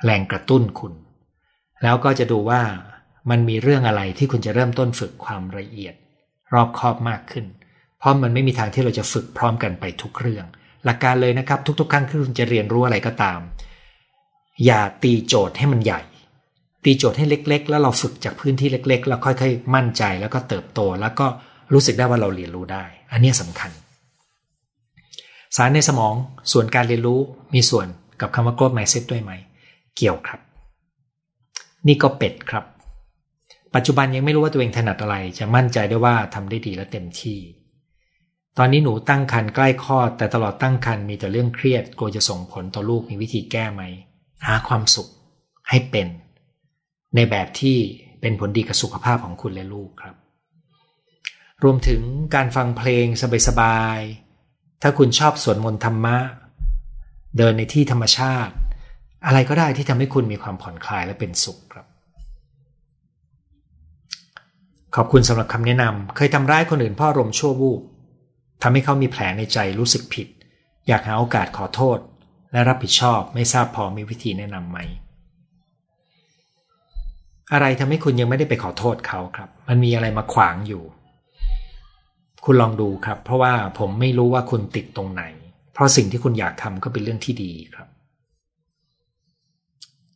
[0.03, 0.93] แรงกระตุ้นคุณ
[1.83, 2.61] แล้วก็จะดูว่า
[3.29, 5.93] มันมีเรื่องอะไรที่คุณจะเริ่มต้นฝึกความละเอียด
[6.53, 7.45] รอบคอบมากขึ้น
[7.99, 10.45] เพราะมันไม่มีทางที่เราจะฝึกพร้อมกันไปทุกเรื่อง
[10.85, 13.39] หลักการเลยนะครับ ทุกๆครั้งที่คุณจะเรียนรู้อะไรก็ตาม
[14.65, 16.01] อย่าตีโจทย์ให้มันใหญ่
[16.83, 21.27] ตีโจทย์ให้เล็ก ๆ แล้วเราฝึกจากพื้นที่เล็ก ๆ แล้วค่อย ๆ มั่นใจแล้วก็เติบโต แล้วก็
[21.73, 23.71] รู้สึกได้ว่าเราเรียนรู้ได้ อันนี้สำคัญ
[25.55, 26.13] สารในสมอง
[26.51, 27.19] ส่วนการเรียนรู้
[27.53, 27.87] มีส่วน
[28.21, 29.31] กับคำว่า growth mindset ด้วยไหม
[29.97, 30.39] เกี่ยวครับ
[31.87, 32.65] นี่ก็เป็ดครับ
[33.75, 37.39] ปัจจุบันยังไม่รู้ว่าตัวเองถนัดอะไร จะมั่นใจได้ว่าทำได้ดีและเต็มที่
[38.57, 43.83] ตอนนี้หนูตั้งครรภ์ใกล้คลอด แต่ตลอดตั้งครรภ์มีแต่เรื่องเครียดกลัวจะส่งผลต่อลูกมีวิธีแก้ไหม
[44.47, 45.07] หาความสุข
[45.69, 46.07] ให้เป็น
[47.15, 47.77] ในแบบที่
[48.21, 50.15] เป็นผลดีกับสุขภาพของคุณและลูกครับ
[51.63, 52.01] รวมถึง
[52.35, 53.05] การฟังเพลง
[53.47, 56.17] สบายๆถ้าคุณชอบสวดมนต์ธรรมะ
[57.37, 58.53] เดินในที่ธรรมชาติ
[59.25, 61.85] อะไรก็ได้ที่ทำให้คุณมีความผ่อนคลายและเป็นสุขครับ
[64.95, 67.81] ขอบคุณสำหรับคำแนะนำเคยทำร้ายคนอื่นพ่อรมณ์ชั่ววูบ
[68.63, 70.27] ทำให้เขามีแผลในใจรู้สึกผิด
[70.87, 71.99] อยากหาโอกาสขอโทษ
[72.51, 74.79] และรับผิดชอบไม่ทราบพอมีวิธีแนะนำไหม
[77.53, 80.83] อะไรทำให้คุณยังไม่ได้ไปขอโทษเขาครับ มันมีอะไรมาขวางอยู่
[82.45, 85.23] คุณลองดูครับ เพราะว่าผมไม่รู้ว่าคุณติดตรงไหน
[85.73, 87.87] เพราะสิ่งที่คุณอยากทำก็เป็นเรื่องที่ดีครับ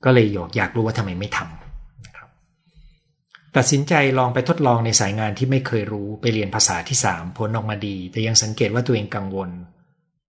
[0.05, 2.29] ก็เลยอยากรู้ว่าทำไมไม่ทำนะครับ
[3.55, 9.49] ตัดสินใจลองไปทดลองในสายงานที่ไม่เคยรู้ไปเรียนภาษาที่สามผลออกมาดี แต่ยังสังเกตว่าตัวเองกังวล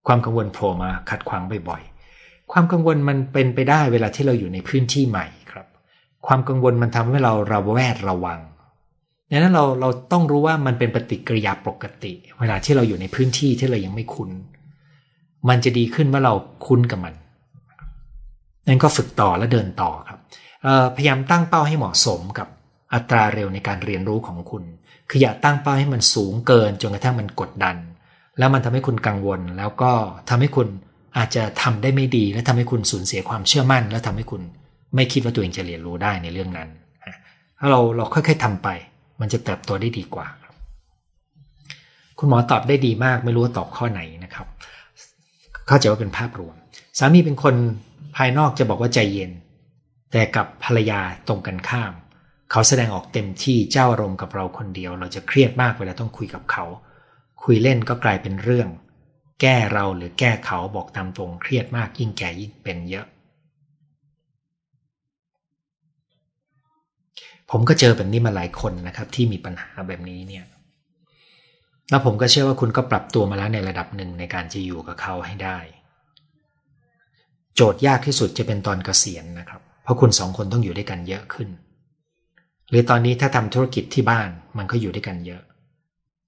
[0.07, 5.67] ความกังวลโผล่มาขัดขวางบ่อยๆ ความกังวลมันเป็นไปได้เวลาที่เราอยู่ในพื้นที่ใหม่ครับ
[6.27, 8.39] ความกังวลมันทำให้เราระแวดระวัง
[9.31, 14.29] ดังนั้นเราเราต้องรู้ว่ามันเป็นปฏิกิริยาปกติ เวลาที่เราอยู่ในพื้นที่ที่เรายังไม่คุ้น
[15.49, 16.33] มันจะดีขึ้นเมื่อเรา
[16.65, 17.13] คุ้นกับมัน
[18.67, 20.19] นั้นก็ฝึกต่อและเดินต่อครับ
[20.95, 22.47] พยายามตั้งเป้าให้เหมาะสมกับ
[22.93, 24.63] อัตราเร็วในการเรียนรู้ของคุณ
[25.09, 27.75] คืออย่าตั้งเป้าให้มันสูงเกินจนกระทั่งมันกดดัน
[28.37, 29.91] แล้วมันทำให้คุณกังวล แล้วก็
[30.29, 30.67] ทำให้คุณ
[31.17, 34.41] อาจจะทำได้ไม่ดี และทำให้คุณสูญเสียความเชื่อมั่น และทำให้คุณ
[34.95, 36.69] ไม่คิดว่าตัวเองจะเรียนรู้ได้ในเรื่องนั้น
[37.59, 38.67] ถ้าเราเราค่อยๆทำไป
[39.21, 40.55] มันจะเติบโตได้ดีกว่าครับ
[42.19, 44.47] คุณหมอตอบได้ดีมากไม่รู้ว่าตอบข้อไหนนะครับ
[45.67, 46.55] เข้าใจว่าเป็นภาพรวม
[46.99, 47.55] สามีเป็นคน
[48.17, 49.31] ภายนอกจะบอกว่าใจเย็น
[50.11, 51.93] แต่กับภรรยาตรงกันข้าม
[52.51, 56.65] เขาแสดงออกเต็มที่เจ้าอารมณ์กับเราคนเดียว เราจะเครียดมากเวลาต้องคุยกับเขา
[57.43, 58.67] คุยเล่นก็กลายเป็นเรื่อง
[59.41, 63.05] แก้เราหรือแก้เขาบอกตามตรงเครียดมากยิ่งแก่ยิ่งเป็นเยอะ
[67.51, 70.45] ผมก็เจอแบบนี้มาหลายคนนะครับที่มีปัญหาแบบนี้เนี่ย
[71.89, 75.59] แล้วผมก็เชื่อว่าคุณก็ปรับตัวมาแล้วในระดับหนึ่งในการจะอยู่กับเขาให้ได้
[77.57, 81.49] โจทย์ยากที่สุดจะเป็นตอนเกษียณนะครับ เพราะคุณสองคนต้องอยู่ด้วยกันเยอะขึ้น
[82.69, 85.41] หรือตอนนี้ถ้าทำธุรกิจที่บ้านมันก็อยู่ด้วยกันเยอะ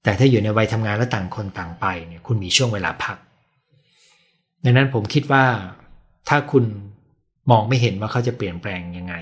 [0.04, 3.18] แต่ถ้าอยู่ในวัยทำงานแล้วต่างคนต่างไปเนี่ยคุณมีช่วงเวลาพัก
[4.64, 5.44] ดังนั้นผมคิดว่า
[6.30, 6.66] ถ้าคุณ
[7.52, 9.16] มองไม่เห็นว่าเขาจะเปลี่ยนแปลงยังไง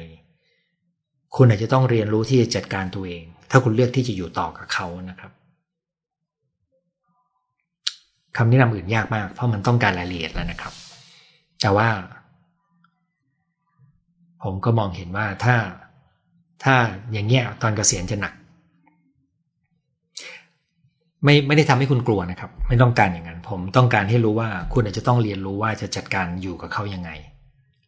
[1.35, 5.31] คุณอาจจะต้องเรียนรู้ที่จะจัดการตัวเอง ถ้าคุณเลือกที่จะอยู่ต่อกับเขานะครับ
[8.37, 10.73] คำแนะนำอื่นยากมากเพราะมันต้องการรายละเอียดแล้วนะครับ
[11.61, 11.89] แต่ว่า
[14.43, 15.55] ผมก็มองเห็นว่าถ้า
[16.63, 16.75] ถ้า
[17.11, 18.33] อย่างเงี้ยตอนเกษียณจะหนัก
[21.23, 27.09] ไม่ไม่ได้ทำให้คุณกลัวนะครับ ไม่ต้องการอย่างนั้น ผมต้องการให้รู้ว่าคุณอาจจะต้องเรียนรู้ว่าจะจัดการอยู่กับเขายังไง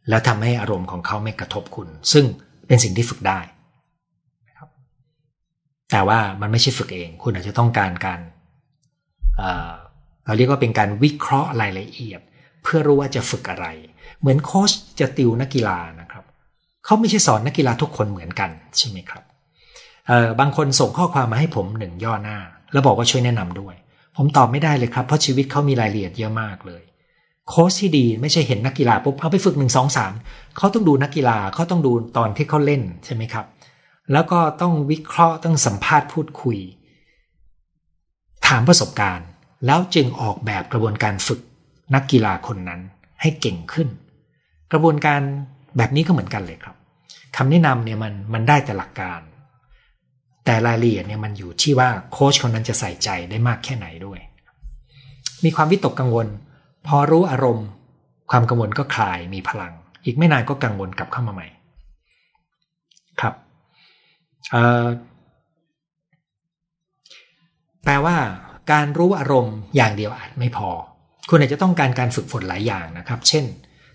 [0.09, 2.25] แล้วทำให้อารมณ์ของเขาไม่กระทบคุณ ซึ่ง
[2.67, 3.39] เป็นสิ่งที่ฝึกได้
[4.47, 4.69] นะครับ
[5.91, 8.19] แต่ว่ามันไม่ใช่ฝึกเอง คุณอาจจะต้องการการ
[10.25, 12.21] เราเรียกว่าเป็นการวิเคราะห์รายละเอียด
[12.63, 13.67] เพื่อรู้ว่าจะฝึกอะไร
[14.19, 16.23] เหมือนโค้ชจะติวนักกีฬานะครับ
[16.85, 19.23] เขาไม่ใช่สอนนักกีฬาทุกคนเหมือนกันใช่ไหมครับ
[20.39, 22.37] บางคนส่งข้อความมาให้ผมหนึ่งย่อหน้า
[22.71, 23.75] แล้วบอกว่าช่วยแนะนำด้วย
[24.17, 26.83] ผมตอบไม่ได้เลยครับ เพราะชีวิตเขามีรายละเอียดเยอะมากเลย
[27.49, 30.13] โค้ชที่ดีไม่ใช่เห็นนักกีฬาปุ๊บเอาไปฝึกหนึ่งสองสาม
[30.57, 33.45] เขาต้องดูนักกีฬาเขาต้องดูตอนที่เขาเล่นใช่ไหมครับ
[34.11, 36.57] แล้วก็ต้องวิเคราะห์ต้องสัมภาษณ์พูดคุย
[38.47, 39.27] ถามประสบการณ์
[39.65, 41.39] แล้วจึงออกแบบกระบวนการฝึก
[41.93, 42.79] นักกีฬาคนนั้น
[43.21, 43.87] ให้เก่งขึ้น
[44.71, 45.21] กระบวนการ
[45.77, 46.75] แบบนี้ก็เหมือนกันเลยครับ
[47.35, 49.21] คำแนะนำเนี่ยมันมันได้แต่หลักการ
[50.45, 54.19] แต่รายละเอียดเนี่ยมันอยู่ที่ว่าโค้ชคนนั้นจะใส่ใจได้มากแค่ไหนด้วย
[55.43, 56.27] มีความวิตกกังวล
[56.87, 57.67] พอรู้อารมณ์
[58.31, 59.73] ความกังวลก็คลายมีพลัง
[60.05, 61.47] อีกไม่นานก็กังวลกลับเข้ามาใหม่
[63.21, 63.33] ครับ
[67.83, 68.15] แปลว่า
[68.71, 70.69] การรู้อารมณ์อย่างเดียวอาจไม่พอ
[71.29, 73.45] คุณอาจจะต้องการการฝึกฝนหลายอย่างนะครับ เช่น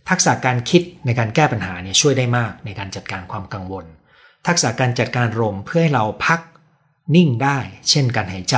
[0.08, 3.84] ทักษะการคิดในการแก้ปัญหาเนี่ยช่วยได้มากในการจัดการความกังวล
[4.46, 6.40] ทักษะการจัดการลมเพื่อให้เราพัก
[7.16, 7.58] นิ่งได้
[7.90, 8.56] เช่นการหายใจ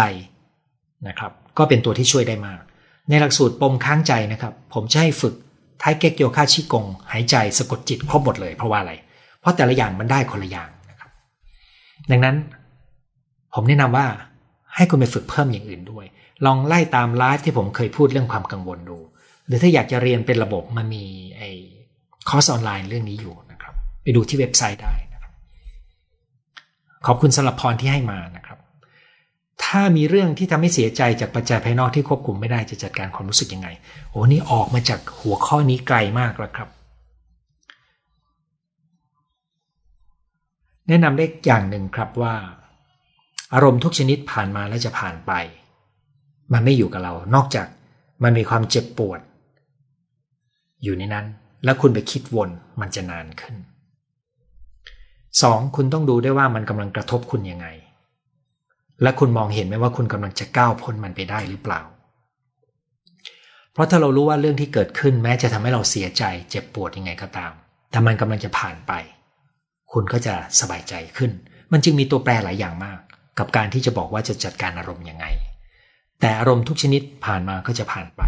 [1.08, 2.60] นะครับ ก็เป็นตัวที่ช่วยได้มาก
[3.08, 5.34] ในหลักสูตรปมค้างใจนะครับ ผมจะให้ฝึก
[5.80, 8.92] ไทเก็กโยคะชิกง หายใจสะกดจิตครบหมดเลยเพราะว่าอะไร
[9.40, 11.10] เพราะแต่ละอย่างมันได้คนละอย่างนะครับ
[12.10, 12.36] ดังนั้น
[13.54, 14.06] ผมแนะนำว่า
[14.74, 16.04] ให้คุณไปฝึกเพิ่มอย่างอื่นด้วย
[16.44, 18.98] ลองไล่ตามไลฟ์ที่ผมเคยพูดเรื่องความกังวลดู
[19.46, 21.04] หรือถ้าอยากจะเรียนเป็นระบบมันมี
[21.36, 21.50] ไอ้
[22.28, 25.32] คอร์สออนไลน์เรื่องนี้อยู่นะครับ ไปดูที่เว็บไซต์ได้นะครับ
[27.06, 28.58] ขอบคุณสำหรับพรที่ให้มานะครับ
[29.64, 33.68] ถ้ามีเรื่องที่ทำให้เสียใจจากปัจจัยภายนอกที่ควบคุมไม่ได้จะจัดการความรู้สึกยังไง
[34.10, 36.68] โอ้นี่ออกมาจากหัวข้อนี้ไกลมากแล้วครับ
[40.88, 42.34] แนะนำได้อย่างหนึ่งครับว่า
[43.54, 45.32] อารมณ์ทุกชนิดผ่านมาแล้วจะผ่านไป
[46.52, 47.66] มันไม่อยู่กับเรา นอกจาก
[48.22, 49.20] มันมีความเจ็บปวด
[50.82, 51.26] อยู่ในนั้น
[51.64, 53.56] แล้วคุณไปคิดวนมันจะนานขึ้น
[55.42, 57.66] สองคุณต้องดูได้ว่ามันกำลังกระทบคุณยังไง
[59.02, 61.80] และคุณมองเห็นไหมว่าคุณกำลังจะก้าวพ้นมันไปได้หรือเปล่า
[63.72, 67.52] เพราะถ้าเรารู้ว่าเรื่องที่เกิดขึ้นแม้จะทำให้เราเสียใจ เจ็บปวดยังไงก็ตาม
[67.90, 68.92] แต่มันกำลังจะผ่านไป
[69.92, 71.30] คุณก็จะสบายใจขึ้น
[71.72, 72.98] มันจึงมีตัวแปรหลายอย่างมาก
[73.38, 75.26] กับการที่จะบอกว่าจะจัดการอารมณ์ยังไง
[76.20, 78.22] แต่อารมณ์ทุกชนิดผ่านมาก็จะผ่านไป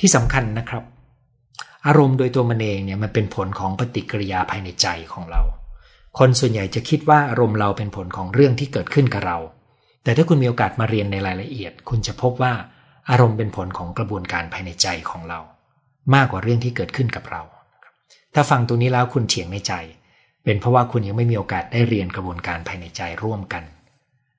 [0.00, 0.84] ที่สำคัญนะครับ
[1.86, 5.42] อารมณ์โดยตัวมันเองเนี่ยมันเป็นผลของปฏิกิริยาภายในใจของเรา
[6.18, 9.38] คนส่วนใหญ่จะคิดว่าอารมณ์เราเป็นผลของเรื่องที่เกิดขึ้นกับเรา
[10.02, 12.52] แต่ถ้าคุณมีโอกาสมาเรียนในรายละเอียด คุณจะพบว่า
[13.10, 15.40] อารมณ์เป็นผลของกระบวนการภายในใจของเรา
[16.14, 17.42] มากกว่าเรื่องที่เกิดขึ้นกับเรา
[18.34, 19.72] ถ้าฟังตรงนี้แล้วคุณเถียงในใจ
[20.44, 23.62] เป็นเพราะว่าคุณยังไม่มีโอกาสได้เรียนกระบวนการภายในใจร่วมกัน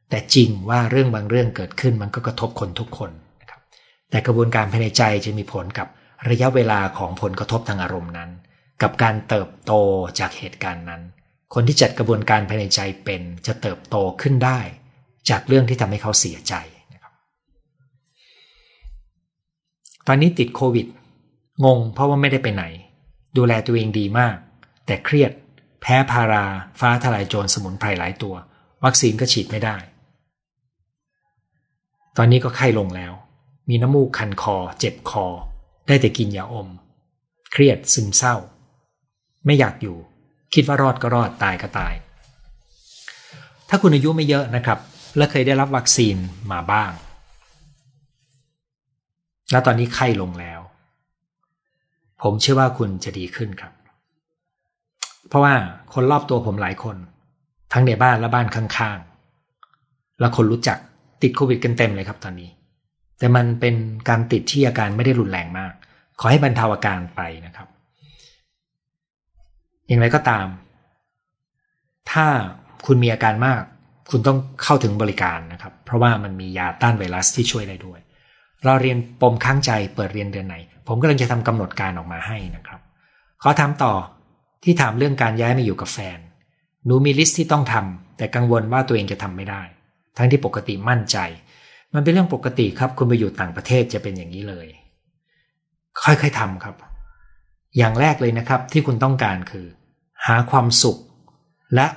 [0.09, 3.61] แต่จริงว่าเรื่องบางเรื่องเกิดขึ้นมันก็กระทบคนทุกคนนะครับ
[4.09, 5.87] แต่กระบวนการภายในใจจะมีผลกับ
[6.29, 8.29] ระยะเวลาของผลกระทบทางอารมณ์นั้น
[8.81, 9.73] กับการเติบโต
[10.19, 11.01] จากเหตุการณ์นั้น
[11.53, 14.59] คนที่จัดกระบวนการภายในใจเป็นจะเติบโตขึ้นได้
[15.29, 16.53] จากเรื่องที่ทำให้เขาเสียใจ
[20.07, 20.87] ตอนนี้ติดโควิด
[21.65, 22.63] งงเพราะว่าไม่ได้ไปไหน
[23.37, 24.35] ดูแลตัวเองดีมาก
[24.85, 25.31] แต่เครียด
[25.81, 26.45] แพ้พารา
[26.79, 28.35] ฟ้าทลายโจรสมุนไพรหลายตัว
[28.83, 29.75] วัคซีนก็ฉีดไม่ได้
[32.17, 33.13] ตอนนี้ก็ไข้ลงแล้ว
[33.69, 35.25] มีน้ำมูกคันคอ เจ็บคอ
[35.87, 36.67] ได้แต่กินยาอม
[37.51, 38.35] เครียดซึมเศร้า
[39.45, 39.97] ไม่อยากอยู่
[40.53, 41.93] คิดว่ารอดก็รอดตายก็ตาย
[43.69, 44.79] ถ้าคุณอายุไม่เยอะนะครับ
[45.17, 46.15] และเคยได้รับวัคซีน
[46.51, 46.91] มาบ้าง
[49.51, 50.59] แล้วตอนนี้ไข้ลงแล้ว
[52.21, 53.73] ผมเชื่อว่าคุณจะดีขึ้นครับ
[55.27, 55.53] เพราะว่า
[55.93, 56.97] คนรอบตัวผมหลายคน
[57.73, 60.77] ทั้งในบ้านและบ้านข้างๆ แล้วคนรู้จัก
[61.21, 62.49] ติดโควิดกันเต็มเลยครับตอนนี้
[63.19, 63.75] แต่มันเป็น
[64.09, 65.73] การติดที่อาการไม่ได้รุนแรงมาก
[66.19, 67.67] ขอให้บรรเทาอาการไปนะครับ
[69.87, 70.47] อย่างไรก็ตาม
[72.11, 72.25] ถ้า
[72.85, 73.61] คุณมีอาการมาก
[74.11, 77.99] คุณต้องเข้าถึงบริการนะครับ เพราะว่ามันมียาต้านไวรัสที่ช่วยได้ด้วย
[78.63, 80.55] เราเรียนปมค้างใจเปิดเรียนเดือนไหน
[80.87, 82.79] ผมกำลังจะทำกำหนดการออกมาให้นะครับ
[83.41, 83.93] ขอถามต่อ
[84.63, 86.19] ที่ถามเรื่องการย้ายมาอยู่กับแฟน
[86.85, 89.61] หนูมีลิสต์ที่ต้องทำแต่กังวลว่าตัวเองจะทำไม่ได้
[90.17, 91.17] ทั้งที่ปกติมั่นใจ
[91.93, 94.67] มันเป็นเรื่องปกติครับ คุณไปอยู่ต่างประเทศจะเป็นอย่างนี้เลย
[96.03, 96.75] ค่อยๆทำครับ
[97.77, 99.67] อย่างแรกเลยนะครับที่คุณต้องการคือ
[100.25, 100.97] หาความสุข
[101.75, 101.87] และ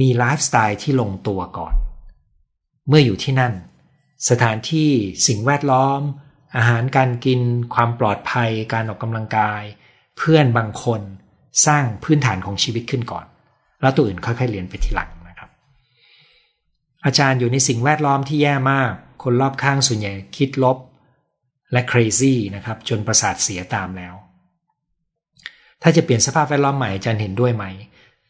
[0.00, 1.74] มีไลฟ์สไตล์ที่ลงตัวก่อน
[2.88, 3.54] เมื่ออยู่ที่นั่น
[4.30, 4.90] สถานที่
[5.26, 6.00] สิ่งแวดล้อม
[6.56, 7.40] อาหารการกิน
[7.74, 9.62] ความปลอดภัย การออกกำลังกาย
[10.18, 11.00] เพื่อนบางคน
[11.66, 13.26] สร้างพื้นฐานของชีวิตขึ้นก่อน
[13.80, 15.10] แล้วตัวอื่นค่อยๆเรียนไปทีหลัง
[17.04, 18.92] อาจารย์อยู่ในสิ่งแวดล้อมที่แย่มาก
[19.22, 20.78] คนรอบข้างส่วนใหญ่คิดลบ
[21.72, 24.14] และ crazy นะครับ จนประสาทเสียตามแล้ว
[25.82, 27.64] ถ้าจะเปลี่ยนสภาพแวดล้อมใหม่อาจารย์เห็นด้วยไหม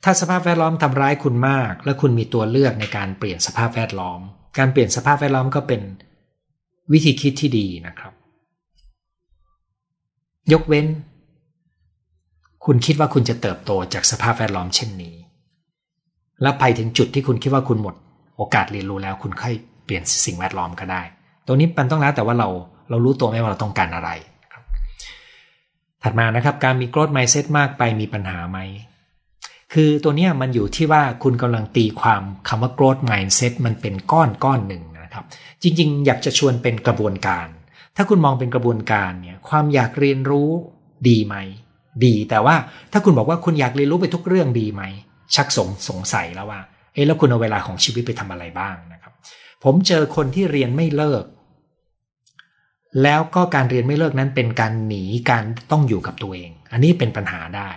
[0.04, 4.20] ถ้าสภาพแวดล้อมทำร้ายคุณมาก และคุณมีตัวเลือกในการเปลี่ยนสภาพแวดล้อม
[4.58, 5.80] การเปลี่ยนสภาพแวดล้อมก็เป็น
[6.92, 8.12] วิธีคิดที่ดีนะครับ
[10.52, 10.86] ยกเว้น
[12.64, 15.16] คุณคิดว่าคุณจะเติบโตจากสภาพแวดล้อมเช่นนี้
[16.42, 17.94] แล้วไปถึงจุดที่คุณคิดว่าคุณหมด
[18.38, 21.02] โอกาสเรียนรู้แล้วคุณค่อยเปลี่ยนสิ่งแวดล้อมก็ได้
[21.46, 22.48] ตรงนี้มันต้องแล้วแต่ว่าเรา
[22.90, 24.10] เรารู้ตัวไหมว่าเราต้องการอะไร
[26.02, 28.58] ถัดมานะครับ การมี growth mindset มากไปมีปัญหาไหม
[29.72, 35.24] คือตัวนี้มันอยู่ที่ว่าคุณกำลังตีความคำว่า growth mindset มันเป็นก้อนก้อนหนึ่งนะครับ
[35.62, 37.46] จริง ๆ อยากจะชวนเป็นกระบวนการ
[37.96, 40.50] ถ้าคุณมองเป็นกระบวนการเนี่ยความอยากเรียนรู้
[41.08, 41.36] ดีไหม
[42.04, 42.56] ดีแต่ว่า
[42.92, 44.82] ถ้าคุณบอกว่าคุณอยากเรียนรู้ไปทุกเรื่องดีไหม
[45.34, 46.60] ชักสงสงสัยแล้วว่า
[46.98, 49.12] อ๊ะแล้วคุณเอาเวลาของชีวิตไปทำอะไรบ้างนะครับ
[49.64, 51.24] ผมเจอคนที่เรียนไม่เลิก
[53.02, 57.70] แล้วก็การเรียนไม่เลิกนั้นเป็นการหนีการต้องอยู่กับตัวเอง อันนี้เป็นปัญหาได้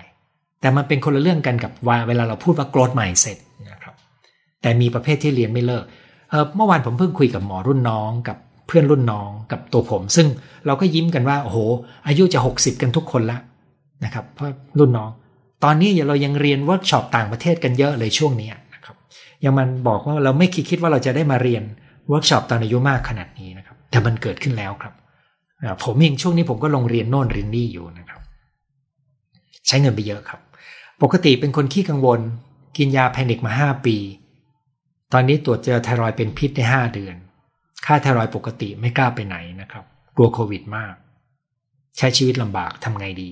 [0.61, 3.37] แต่มันเป็นคนละเรื่องกันกับว่าเวลาเราพูดว่า growth mindset
[3.69, 3.95] นะครับ
[4.61, 5.83] แต่มีประเภทที่เรียนไม่เลิก
[6.55, 10.27] เมื่อวานผมเพิ่งคุยกับหมอรุ่นน้องกับเพื่อนรุ่นน้องกับตัวผม ซึ่ง
[10.65, 11.57] เราก็ยิ้มกันว่าโอ้โห
[12.07, 13.37] อายุจะ 60 กันทุกคนละ
[14.05, 14.47] นะครับเพราะ
[14.79, 15.09] รุ่นน้อง
[15.63, 18.49] ตอนนี้เรายังเรียนเวิร์กช็อปต่างประเทศกันเยอะเลยช่วงนี้
[19.43, 21.63] ยังมันบอกว่าเราไม่คิดคิดว่าเราจะได้มาเรียน
[22.07, 24.93] เวิร์กช็อปตอนอายุมากขนาดนี้นะครับ แต่มันเกิดขึ้นแล้วครับ
[25.83, 28.21] ผมเองช่วงนี้ผมก็ลงเรียนโน่นเรียนนี่อยู่นะครับ
[29.67, 30.41] ใช้เงินไปเยอะครับ
[31.01, 32.19] ปกติเป็นคนขี้กังวล
[32.77, 33.97] กินยาแพนิกมาห้าปี
[35.13, 37.15] ตอนนี้ตรวจเจอไทรอยด์เป็นพิษได้ห้าเดือน
[37.85, 39.85] ค่าไทรอยปกติไม่กล้าไปไหนนะครับ
[40.15, 40.93] กลัวโควิดมาก
[41.97, 43.31] ใช้ชีวิตลำบากทำไงดี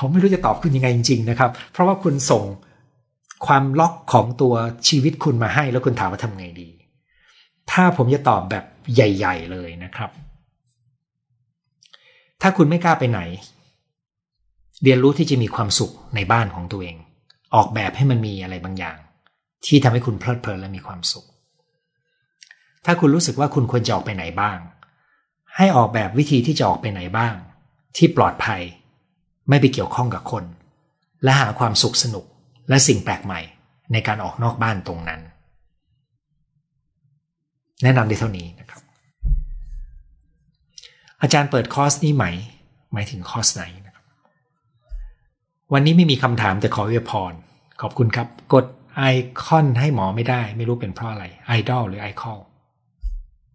[0.00, 2.44] ผมไม่รู้จะตอบคุณยังไงจริง ๆ นะครับ เพราะว่าคุณส่ง
[3.46, 4.54] ความล็อกของตัว
[4.88, 6.68] ชีวิตคุณมาให้แล้วคุณถามว่าทำไงดี
[7.70, 10.10] ถ้าผมจะตอบแบบใหญ่ ๆ เลยนะครับ
[12.42, 13.20] ถ้าคุณไม่กล้าไปไหน
[14.82, 16.96] เรียนรู้ที่จะมีความสุขในบ้านของตัวเอง
[17.54, 18.96] ออกแบบให้มันมีอะไรบางอย่าง
[19.66, 21.26] ที่ทำให้คุณเพลิดเพลินและมีความสุข
[22.84, 24.58] ถ้าคุณรู้สึกว่าคุณควรจะออกไปไหนบ้าง
[25.56, 27.34] ให้ออกแบบวิธีที่จะออกไปไหนบ้าง
[27.96, 28.62] ที่ปลอดภัย
[29.50, 30.44] ไม่ไปเกี่ยวข้องกับคน
[31.24, 32.24] และหาความสุขสนุก
[32.68, 33.40] และสิ่งแปลกใหม่
[33.92, 35.20] ในการออกนอกบ้านตรงนั้น
[37.82, 38.80] แนะนำได้เท่านี้นะครับ
[41.20, 42.24] อาจารย์เปิดคอร์สนี้ไหม
[42.92, 44.04] หมายถึงคอร์สไหนนะครับ
[45.72, 47.32] วันนี้ไม่มีคำถามแต่ขออวยพร
[47.80, 49.04] ขอบคุณครับ กดไอ
[49.42, 52.38] คอนให้หมอไม่ได้ ไม่รู้เป็นเพราะอะไรไอดอลหรือไอคอน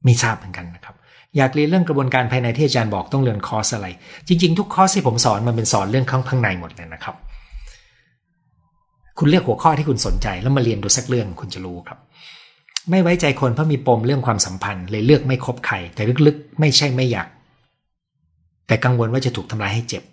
[0.04, 0.96] ไม่ทราบเหมือนกันนะครับ
[1.38, 3.88] อยากเรียนเรื่องกระบวนการภายในที่อาจารย์บอกต้องเรียนคอร์สอะไร
[4.28, 7.16] จริง ๆ ทุกคอร์สที่ผมสอนมันเป็นสอนเรื่องข้างข้างในหมดเลยนะครับ
[9.20, 12.00] คุณเลือกหัวข้อที่คุณสนใจแล้วมาเรียนดูสักเรื่องคุณจะรู้ครับ
[12.90, 17.28] ไม่ไว้ใจคนเพราะมีปมเรื่องความสัมพันธ์ เลยเลือกไม่คบใคร แต่ลึกๆ ไม่ใช่ไม่อยาก
[18.68, 20.04] แต่กังวลว่าจะถูกทำร้ายให้เจ็บ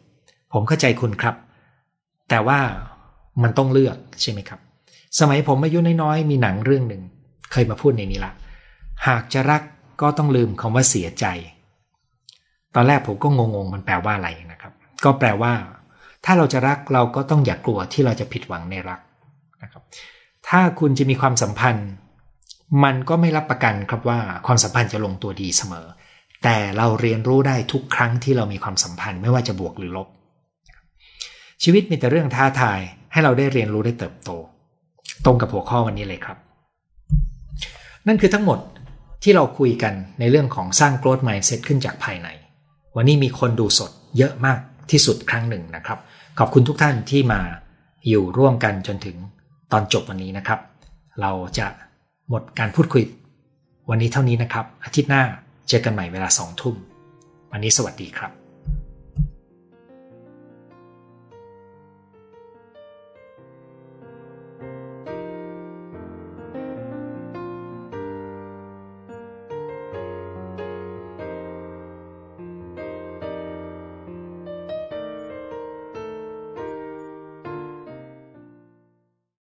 [0.53, 1.35] ผมเข้าใจคุณครับ
[2.31, 2.59] แต่ว่า
[3.43, 4.61] มันต้องเลือกใช่ไหมครับ
[5.19, 7.03] สมัยผมอายุน้อยๆมีหนังเรื่องหนึ่ง
[7.53, 8.33] เคยมาพูดในนี้ละ
[9.07, 9.63] หากจะรัก
[10.03, 11.27] ก็ต้องลืมคำว่าเสียใจ
[12.75, 14.73] ตอนแรกผมก็งงๆมันแปลว่าอะไรนะครับ
[15.05, 15.53] ก็แปลว่า
[16.25, 19.01] ถ้าเราจะรักเราก็ต้องอย่ากลัวที่เราจะผิดหวังในรัก
[19.63, 19.83] นะครับ
[20.49, 21.89] ถ้าคุณจะมีความสัมพันธ์
[22.85, 25.87] มันก็ไม่รับประกันครับว่าความสัมพันธ์จะลงตัวดีเสมอ
[26.45, 30.09] แต่เราเรียนรู้ได้ทุกครั้งที่เรามีความสัมพันธ์ไม่ว่าจะบวกหรือลบ
[31.63, 32.81] ชีวิตมีแต่เรื่องท้าทาย
[33.13, 34.31] ให้เราได้เรียนรู้ได้เติบโต
[35.25, 36.39] ตรงกับหัวข้อวันนี้เลยครับ
[38.07, 38.59] นั่นคือทั้งหมด
[39.23, 42.29] ที่เราคุยกันในเรื่องของสร้าง growth mindset ขึ้นจากภายใน
[42.97, 44.59] วันนี้มีคนดูสดเยอะมาก
[44.91, 45.99] ที่สุดครั้งหนึ่งนะครับ
[46.39, 47.41] ขอบคุณทุกท่านที่มา
[48.09, 49.17] อยู่ร่วมกันจนถึง
[49.73, 50.61] ตอนจบวันนี้นะครับ
[51.21, 51.67] เราจะ
[52.29, 53.03] หมดการพูดคุย
[53.91, 55.23] วันนี้เท่านี้นะครับ อาทิตย์หน้า
[55.69, 56.75] เจอกันใหม่เวลาสองทุ่ม
[57.53, 58.42] วันนี้สวัสดีครับ